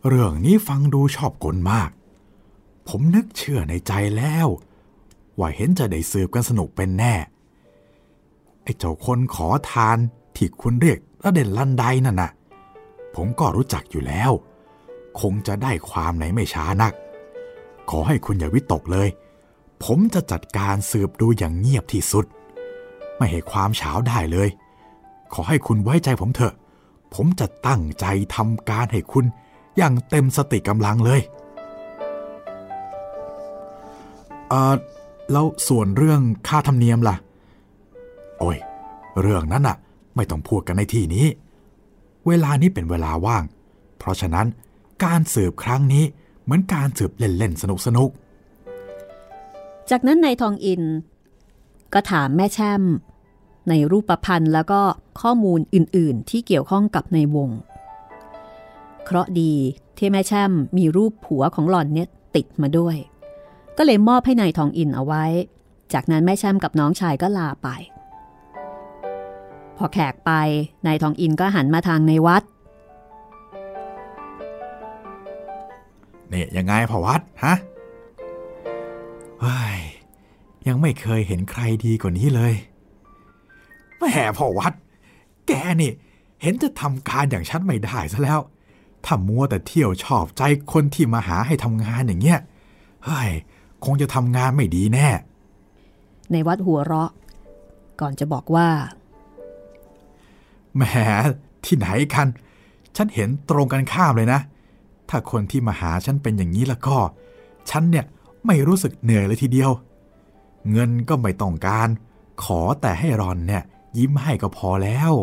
[0.08, 1.90] เรื่องนี้ฟังดูชอบกลมาก
[2.88, 4.48] ผมนึกเชื่อในใจแล้ว
[5.40, 7.16] ว่าเห็นจะได้สืบกันสนุกเป็นแน่
[8.64, 9.98] ไอ้เจ้าคนขอทาน
[10.36, 12.32] ที่คุณเรียกระเด่นลันไดนั่นน่ะ
[13.16, 14.32] ผมก็รู้จักอยู่แล้ว
[15.20, 16.94] คงจะได้ความไหนไม่ช้านัก
[17.90, 19.10] ขอให้คุณอย่าวิตกเลย
[19.84, 22.26] ผมจะจัดการสืบดูอย่างเงียบที่สุด
[23.18, 24.50] ไม่ให้ความเฉาได้เลย
[25.34, 26.54] ขอให้คุณไว้ใจผมเถอะ
[27.14, 28.06] ผมจะตั้งใจ
[28.36, 29.26] ทำการให้คุณ
[29.78, 31.22] อย่างเต็มสติกำลังเลย
[34.52, 34.76] อ่อ
[35.32, 37.16] แล้วส่วนเรื่องค่าธรรมเนียมล่ะ
[38.40, 38.58] โอ้ย
[39.22, 39.78] เรื่องนั้นน่ะ
[40.16, 41.26] ไม่ต้องพูดกันในที่นี้
[42.28, 43.44] เวลานี้เป็นเวลาว่าง
[43.98, 44.48] เพราะฉะนั้น
[45.04, 46.04] การสืบครั้งนี้
[46.44, 47.64] เหมือนการสืบเล่นๆ ส
[47.98, 48.10] นุก
[49.90, 50.84] จากนั้นนายทองอิน
[51.94, 52.84] ก็ถามแม่แช่ม
[53.70, 54.82] ในรูปพันธ์แล้วก็
[55.22, 57.50] ข้อมูลอื่นๆ ที่เกี่ยวข้องกับในวง
[59.04, 59.54] เคราะห์ดี
[59.98, 62.96] ที่แม่แช่มมีรูปผัวของหล่อนเนี่ยติดมาด้วย
[63.78, 65.26] ก็เลยมอบให้นายทองอินเอาไว้
[65.94, 67.70] จากนั้นแม่แช่มกับน้องชายก็ลาไป
[69.78, 70.32] พอแขกไป
[70.88, 72.44] นายทองอินก็หันมาทางในวัด
[76.30, 77.56] เนี่ยยังไงพอวัดฮะ
[79.78, 79.78] ย
[80.68, 82.54] ยังไม่เคยเห็นใครดีกว่านี้เลย
[83.98, 84.06] แหม
[84.38, 84.74] พ่อวัด
[85.48, 85.52] แก
[85.82, 85.92] นี่
[86.42, 88.40] เห็นจะทำการอย่างฉันไม่ได้ซะแล้ว
[89.06, 92.40] ถ้ามัวแต่เที่ยวชอบใจคนที่มาหาให้ทำงานอย่างเงี้ย
[93.06, 93.30] เฮ้ย
[93.86, 95.08] คงจะทำงานไม่ดีแน่
[96.32, 97.12] ในวัดหัวเราะ
[98.02, 98.68] ก่อนจะบอกว่า
[100.76, 100.84] แหม
[101.66, 102.28] ที่ไหนกัน
[102.96, 104.42] ฉันเห็นตรงกันข้ามเลยนะ
[105.10, 106.98] ถ้าคนที่มาหาฉันเป็นอย่างนี้แล้วก็
[107.70, 108.06] ฉันเนี่ย
[108.46, 109.72] ไม่รู้สึกเหนื่อยเลยทีเดียว
[110.72, 111.90] เงินก็ไม่ต้องการ
[112.44, 113.64] ขอแต่ให้รอนเนี่ย
[113.98, 115.14] ยิ้มให้ก็พอแล้ว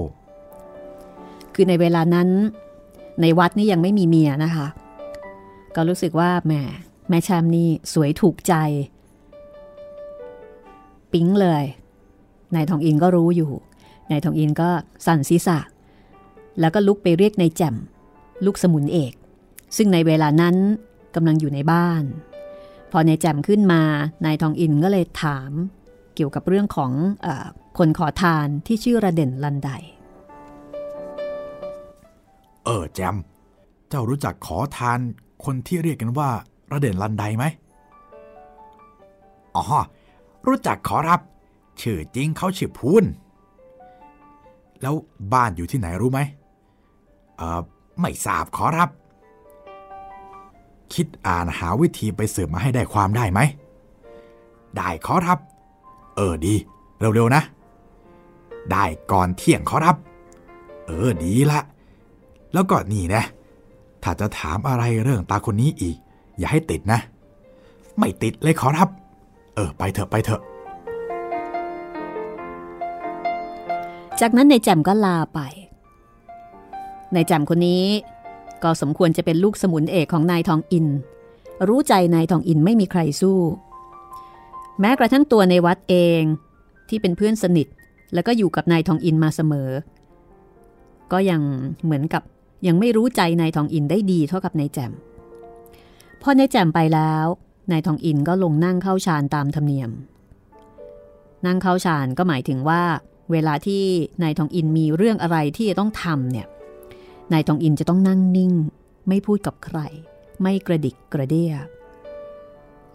[1.55, 2.29] คือในเวลานั้น
[3.21, 4.67] ในวัดนี่ยังไม่มีเมียนะคะ
[5.75, 6.53] ก็รู้สึกว่าแหม
[7.13, 8.55] แม่แชมนี่สวยถูกใจ
[11.13, 11.65] ปิ๊งเลย
[12.55, 13.53] นายทองอินก็รู้อยู่
[14.11, 14.71] นายทองอินก็
[15.07, 15.59] สั่นศีรษะ
[16.61, 17.77] แล้วก็ลุกไปเรียกนายแจ่ม
[18.45, 19.13] ลูกสมุนเอก
[19.77, 20.57] ซึ่งในเวลานั้น
[21.15, 22.05] กำลังอยู่ในบ้าน
[22.91, 23.83] พอนายแจ่มขึ้นมา
[24.25, 25.51] นายทองอินก็เลยถาม
[26.15, 26.93] เกี่ยวกับเรื่องของ
[27.25, 27.29] อ
[27.79, 29.71] คนขอทานที่ชื่อระเด่นลันได
[32.65, 33.17] เออแจม
[33.89, 35.01] เจ้ารู้จักขอทาน
[35.45, 36.31] คนที่เรียกกันว่า
[36.73, 37.45] ระเด่นลันไดไหม
[39.57, 39.65] อ๋อ
[40.47, 41.21] รู้จักขอรับ
[41.81, 43.05] ชื่อจริงเขาชื่อพูน
[44.81, 44.95] แล้ว
[45.33, 46.21] บ้านอยู่ที่ไหนรู้ไหม
[47.37, 47.61] เออ
[48.01, 48.91] ไม่ทราบขอรับ
[50.95, 53.41] คิดอ่านหาวิธีไปสืบมาให้ได้ความได้ไหม
[54.77, 55.39] ได้ขอรับ
[56.17, 56.55] เออดี
[56.99, 57.43] เร็วๆนะ
[58.73, 59.97] ได้ก่อนเที่ยงขอรับ
[60.87, 61.61] เออดีละ
[62.53, 63.23] แล้วก็นี่นะ
[64.03, 65.97] ถ้าจะถามอะไรเรื่องตาคนนี้อีก
[66.39, 67.01] อย่าให้ติดนะ
[67.99, 68.89] ไม่ติดเลยขอรับ
[69.55, 70.41] เออ ไปเถอะไปเถอะ
[74.21, 75.41] จากนั้นนายแจ่มก็ลาไป
[77.15, 77.85] นายแจ่มคนนี้
[78.63, 80.87] ก็สมควรจะเป็นลูกสมุนเอกของนายทองอิน
[81.69, 83.39] รู้ใจนายทองอินไม่มีใครสู้
[84.81, 86.23] แม้กระทั่งตัวในวัดเอง
[86.89, 87.67] ที่เป็นเพื่อนสนิท
[88.15, 89.71] แล้วก็อยู่กับนายทองอินมาเสมอ
[91.13, 91.41] ก็ยัง
[91.85, 92.23] เหมือนกับ
[92.67, 94.93] ยังไม่รู้ใจนายทองอินได้ดีเท่ากับนายแจ่ม
[96.23, 97.27] พอนแจ่มไปแล้ว
[97.71, 99.91] นายทองอินก็ลงนั่งเข้าฌานตามธรรมเนียม
[101.47, 102.83] นั่งเข้าฌานก็หมายถึงว่า
[103.33, 103.83] เวลาที่
[104.23, 106.47] นายทองอินมีเรื่องอะไรที่จะต้องทำเนี่ย
[107.33, 108.53] นายทองอินจะต้องนั่งนิ่ง
[109.09, 109.79] ไม่พูดกับใคร
[110.43, 111.55] ไม่กระดิกกระเดี้ย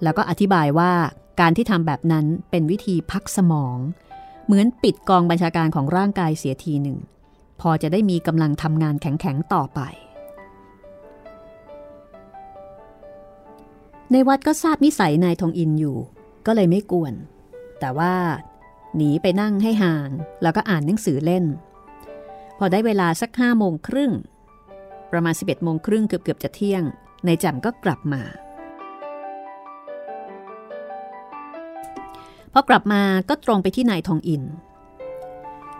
[0.04, 0.92] แล้วก็อธิบายว่า
[1.40, 3.78] การที่ทำแบบนั้นเป็นวิธีพักสมอง
[4.46, 6.98] เหมือนปิดกองบัญชาการของร่างกายเสียทีหนึ่ง
[7.62, 9.80] พอจะได้มีกำลังทำงานแข็งๆต่อไป
[14.12, 15.98] ในวัดก็ทราบนิสัยนายทองอินอยู่
[16.46, 17.14] ก็เลยไม่กวน
[17.80, 18.16] แต่ว่า
[18.96, 20.10] หนีไปนั่งให้ห่าง
[20.42, 21.46] แล้วก็อ่านหนังสือเล่น
[22.58, 24.12] พอได้เวลาสักห้าโมงครึ่ง
[25.12, 26.84] ประมาณ 11โมงครึ่งเกือบเกือบจะเที่ยง
[27.26, 28.22] นายแจ่มก็กลับมา
[32.54, 34.44] พอกลับมาก็ตรงไปที่นายทองอิน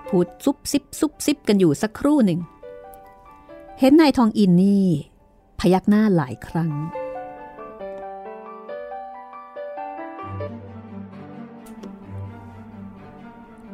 [0.08, 2.40] พูดซุบซิบซุบซิบกันอยู่สักครู่หนึ่ง
[3.80, 4.86] เห็นนายทองอินนี่
[5.60, 6.72] พยักหน้าหลายครั้ง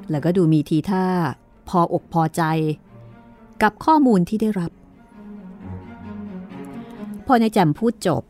[0.10, 1.06] แล้วก็ดูมีทีท่า
[1.70, 2.42] พออกพอใจ
[3.62, 4.72] กับข้อมูลที่ได้รับ
[7.26, 8.24] พอนายแจ่มพูดจบ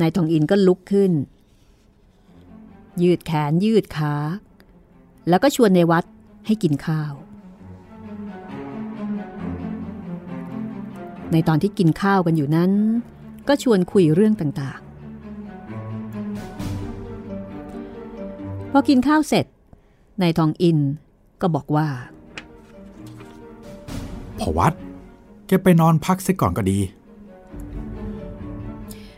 [0.00, 1.12] นายทองอินก็ลุกขึ้น
[3.02, 4.14] ยืดแขนยืดขา
[5.28, 6.04] แล้วก็ชวนในวัด
[6.46, 7.12] ให้กินข้าว
[11.32, 12.70] ในตอนที่กินข้าวกันอยู่นั้น
[13.48, 14.86] ก็ชวนคุยเรื่องต่างๆ
[18.70, 19.46] พอกินข้าวเสร็จ
[20.22, 20.78] นายทองอิน
[21.40, 21.86] ก็บอกว่า
[24.38, 24.72] พอวัด
[25.46, 26.78] แกไปนอนพักซะก่อนก็ดี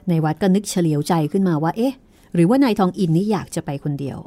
[0.08, 1.94] ในวัดก็นึกเฉลียวใจขึ้นมาว่า เอ๊ะ
[2.34, 4.18] หรือว่านายทองอินนี่อยากจะไปคนเดียว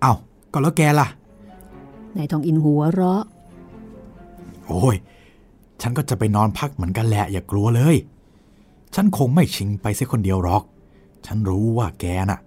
[0.00, 0.12] เอา้า
[0.52, 1.08] ก็แล้วแกล่ะ
[2.16, 3.22] นายทองอินหัวเราะ
[4.66, 4.96] โอ้ย
[5.80, 7.96] ฉันก็จะไปนอนพักเหมือนกันแหละ อย่ากลัวเลย
[8.94, 10.62] ฉันคงไม่ชิงไปเสียคนเดียวหรอก
[11.26, 12.40] ฉันรู้ว่าแกน่ะ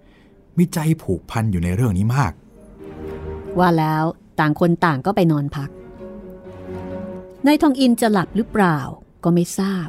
[0.56, 2.32] มีใจผูกพันอยู่ในเรื่องนี้มาก
[3.58, 4.04] ว่าแล้ว
[4.40, 5.70] ต่างคนต่างก็ไปนอนพัก
[7.46, 8.78] นายทองอินจะหลับหรือเปล่า
[9.24, 9.88] ก็ไม่ทราบ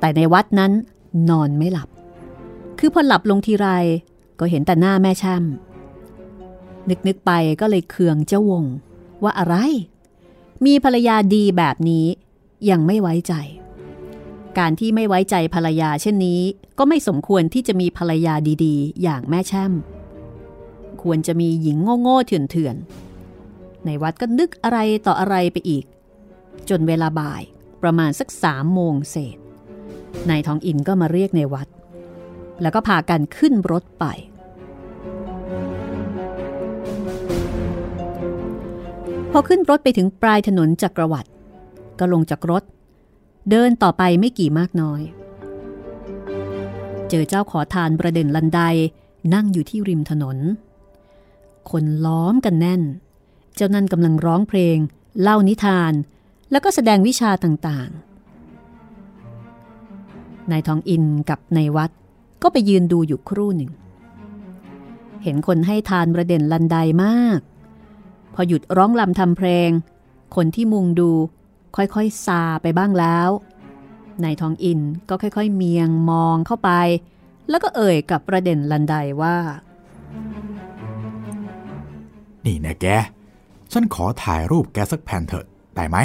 [0.00, 0.72] แต่ในวัดนั้น
[1.30, 1.88] นอนไม่หลับ
[2.78, 3.68] คือพอหลับลงทีไร
[4.38, 5.44] ก็เห็นแต่หน้าแม่แช่ม
[6.88, 8.64] นึกนึกไปก็เลยเคืองเจ้าวง
[9.22, 9.54] ว่าอะไร
[10.64, 12.06] มีภรรยาดีแบบนี้
[12.70, 13.34] ยังไม่ไว้ใจ
[14.58, 16.40] การที่ไม่ไว้ใจภรรยาเช่นนี้
[16.78, 18.34] ก็ไม่สมควรที่จะมีภรรยา
[18.64, 19.72] ดีๆ อย่างแม่แช่ม
[21.04, 25.84] ควรจะมีหญิงโง่ๆเถื่อนๆ ในวัดก็นึกอะไรต่ออะไรไปอีก
[26.68, 27.42] จนเวลาบ่าย
[27.82, 29.38] ประมาณสักสามโมงเศษ
[30.30, 31.68] นายทองอินก็มาเรียกในวัด
[32.62, 34.04] แล้วก็พากันขึ้นรถไป
[39.32, 41.28] พอขึ้นรถไปถึงปลายถนนจักรวรรดิ
[41.98, 42.62] ก็ลงจากรถ
[43.50, 45.02] เดินต่อไปไม่กี่มากน้อย
[47.08, 48.60] เจอเจ้าขอทานประเด็นลันได
[49.34, 50.38] นั่งอยู่ที่ริมถนน
[51.70, 52.82] คนล้อมกันแน่น
[53.54, 54.78] เจ้านั่นกำลังร้องเพลง
[55.20, 55.92] เล่านิทาน
[56.50, 61.90] แล้วก็แสดงวิชาต่างๆ นายทองอินกับนายวัด
[62.42, 63.72] ก็ไปยืนดูอยู่ครู่หนึ่ง
[65.22, 67.40] เห็นคนให้ทานประเด็นลันไดมาก
[68.34, 69.70] พอหยุดร้องลำทำเพลง
[70.36, 71.10] คนที่มุงดู
[71.76, 73.28] ค่อยๆซาไปบ้างแล้ว
[74.24, 76.70] นายทองอินก็ค่อยๆ เมียงมองเข้าไป
[77.48, 79.36] แล้วก็เอ่ยกับประเด็นลันไดว่า
[82.46, 82.86] นี่นะแก
[83.72, 85.96] ฉันขอถ่ายรูปแกสักแผ่นเถอะได้ไหม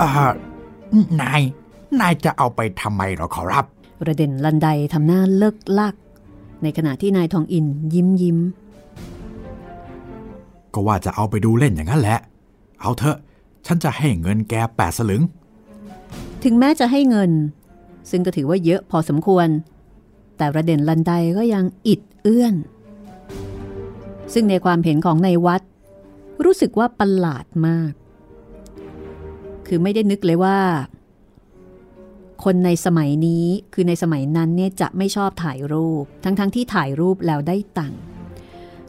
[0.00, 0.08] อ่า
[1.20, 1.42] นาย
[2.00, 3.64] นายจะเอาไปทำไมหรอขอรับ
[4.00, 5.94] ประเด็นลันไดทำหน้าเลิกลัก
[6.62, 8.38] ในขณะที่นายทองอินยิ้มยิ้ม
[10.74, 12.18] ก็ว่าจะเอาไปดูเล่นอย่างนั้นแหละ
[12.80, 13.18] เอาเถอะ
[13.66, 15.22] ฉันจะให้เงินแกแปดสลึง
[16.44, 17.30] ถึงแม้จะให้เงิน
[18.10, 19.48] ซึ่งก็ถือว่าเยอะพอสมควร
[20.36, 22.54] แต่ประเด็นลันไดก็ยังอิดเอื้อน
[24.32, 25.62] ซึ่งในความเห็นของในายวัด
[26.44, 27.92] รู้สึกว่าประหลาดมาก
[29.66, 30.58] คือไม่ได้นึกเลยว่า
[32.44, 38.00] คนในสมัยนี้คือในสมัยนั้นเนี่ยจะไม่ชอบถ่ายรูป ทั้งๆทที่ถ่ายรูปแล้วได้ตังค์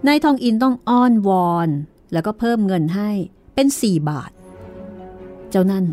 [0.08, 1.70] นายทองอินต้องอ้อนวอน
[2.14, 3.10] แล้วก็เพิ่มเงินให้
[3.56, 4.32] เป็น 4 บาท
[5.50, 5.86] เจ้านั่น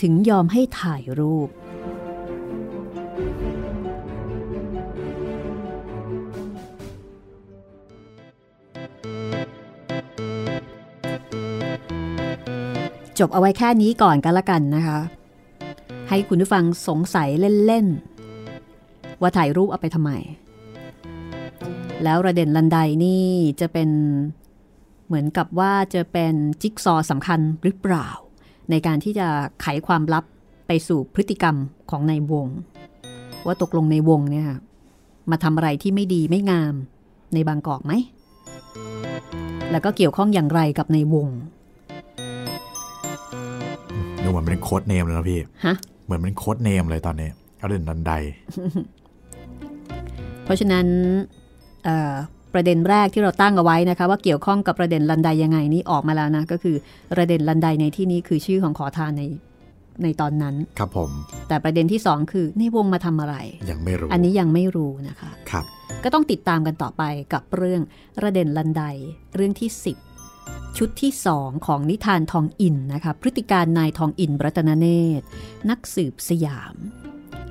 [0.00, 1.48] ถึงยอมให้ถ่ายรูป
[13.18, 14.98] จบเอาไว้แค่นี้ก่อนกันละกันนะคะ
[16.08, 17.28] ให้คุณผู้ฟังสงสัย
[17.66, 17.86] เล่น
[18.54, 20.10] ๆ ว่าถ่ายรูปเอาไปทำไม
[22.04, 23.26] แล้วระเด่นลันไดนี่
[23.60, 23.90] จะเป็น
[25.06, 28.08] เหมือนกับว่าจะเป็นจิ๊กซอสำคัญหรือเปล่า
[28.70, 29.26] ในการที่จะ
[29.60, 30.24] ไขความลับ
[30.66, 31.56] ไปสู่พฤติกรรม
[31.90, 32.46] ของในวง
[33.46, 34.48] ว่าตกลงในวงเนี่ย
[35.30, 36.74] มาทำอะไรที่ไม่ดีไม่งาม
[37.34, 37.92] ในบางกอกไหม
[39.70, 41.28] แล้วก็เกี่ยวข้องอย่างไรกับในวง
[44.24, 48.12] ดูเหมือนเป็นโค้ดเนมเลยนะพี่ฮะเหมือนเป็นโค้ดเนมเลยตอนนี้เขาเดินดันได
[50.44, 50.86] เพราะฉะนั้น
[51.84, 52.12] เอ่อ
[52.54, 56.76] ประเด็นแรกที่เราตั้งเอาไว้นะคะ ว่าเกี่ยวข้องกับประเด็นลันไดยังไงนี่ออกมาแล้วนะ ก็คือ
[57.12, 59.22] ประเด็นลันไดในที่นี้คือชื่อของขอทานใน
[60.02, 61.10] ในตอนนั้น ครับผม
[61.48, 63.36] แต่ประเด็นที่สองคือในวงมาทำอะไร
[63.70, 65.64] ยังไม่รู้ อันนี้ยังไม่รู้นะคะ ครับ
[66.04, 67.02] ก็ต้องติดตามกันต่อไป
[67.32, 67.82] กับเรื่อง
[68.22, 68.82] ระเด่นลันได
[69.34, 70.13] เรื่องที่ 10
[70.78, 74.86] ชุดที่2ของนิทานทองอินนะคะพฤติการนายทองอินรัตนเน
[75.18, 75.24] ตร
[75.70, 76.74] นักสืบสยาม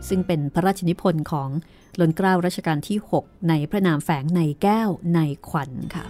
[0.07, 1.49] ซึ่งเป็นพระราชนิพนธ์ของ
[1.99, 5.19] ลนเกล้ารัชกาลที่ 6 ในพระนามแฝงในแก้วใน
[5.49, 6.05] ขวัญค่ะ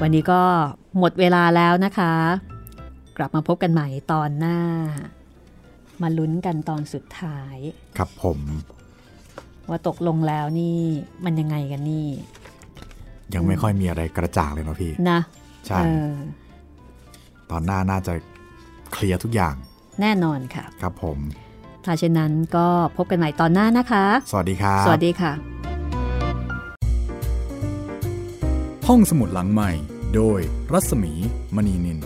[0.00, 0.42] วันนี้ก็
[0.98, 2.14] หมดเวลาแล้วนะคะ
[3.16, 4.58] กลับมาพบกันใหม่ตอนหน้า
[6.02, 7.56] มาลุ้นกันตอนสุดท้าย
[7.96, 8.38] ครับผม
[9.68, 10.78] ว่าตกลงแล้วนี่
[11.24, 12.06] มันยังไงกันนี่
[13.34, 15.20] ยังไม่ค่อยมีอะไรกระจ่างเลยนะพี่ นะ
[15.66, 16.12] ใช่เออ
[17.50, 18.12] ตอนหน้าน่าจะ
[18.92, 19.54] เคลียร์ทุกอย่าง
[20.00, 21.18] แน่นอนค่ะ ครับผม
[21.84, 25.32] ถ้าเช่นนั้นก็พบกันใหม่ตอนหน้านะคะ สวัสดีครับ สวัสดีค่ะ
[28.88, 29.70] ห้องสมุดหลังใหม่
[30.14, 30.40] โดย
[30.72, 31.12] รัศมี
[31.56, 31.98] มณีนิน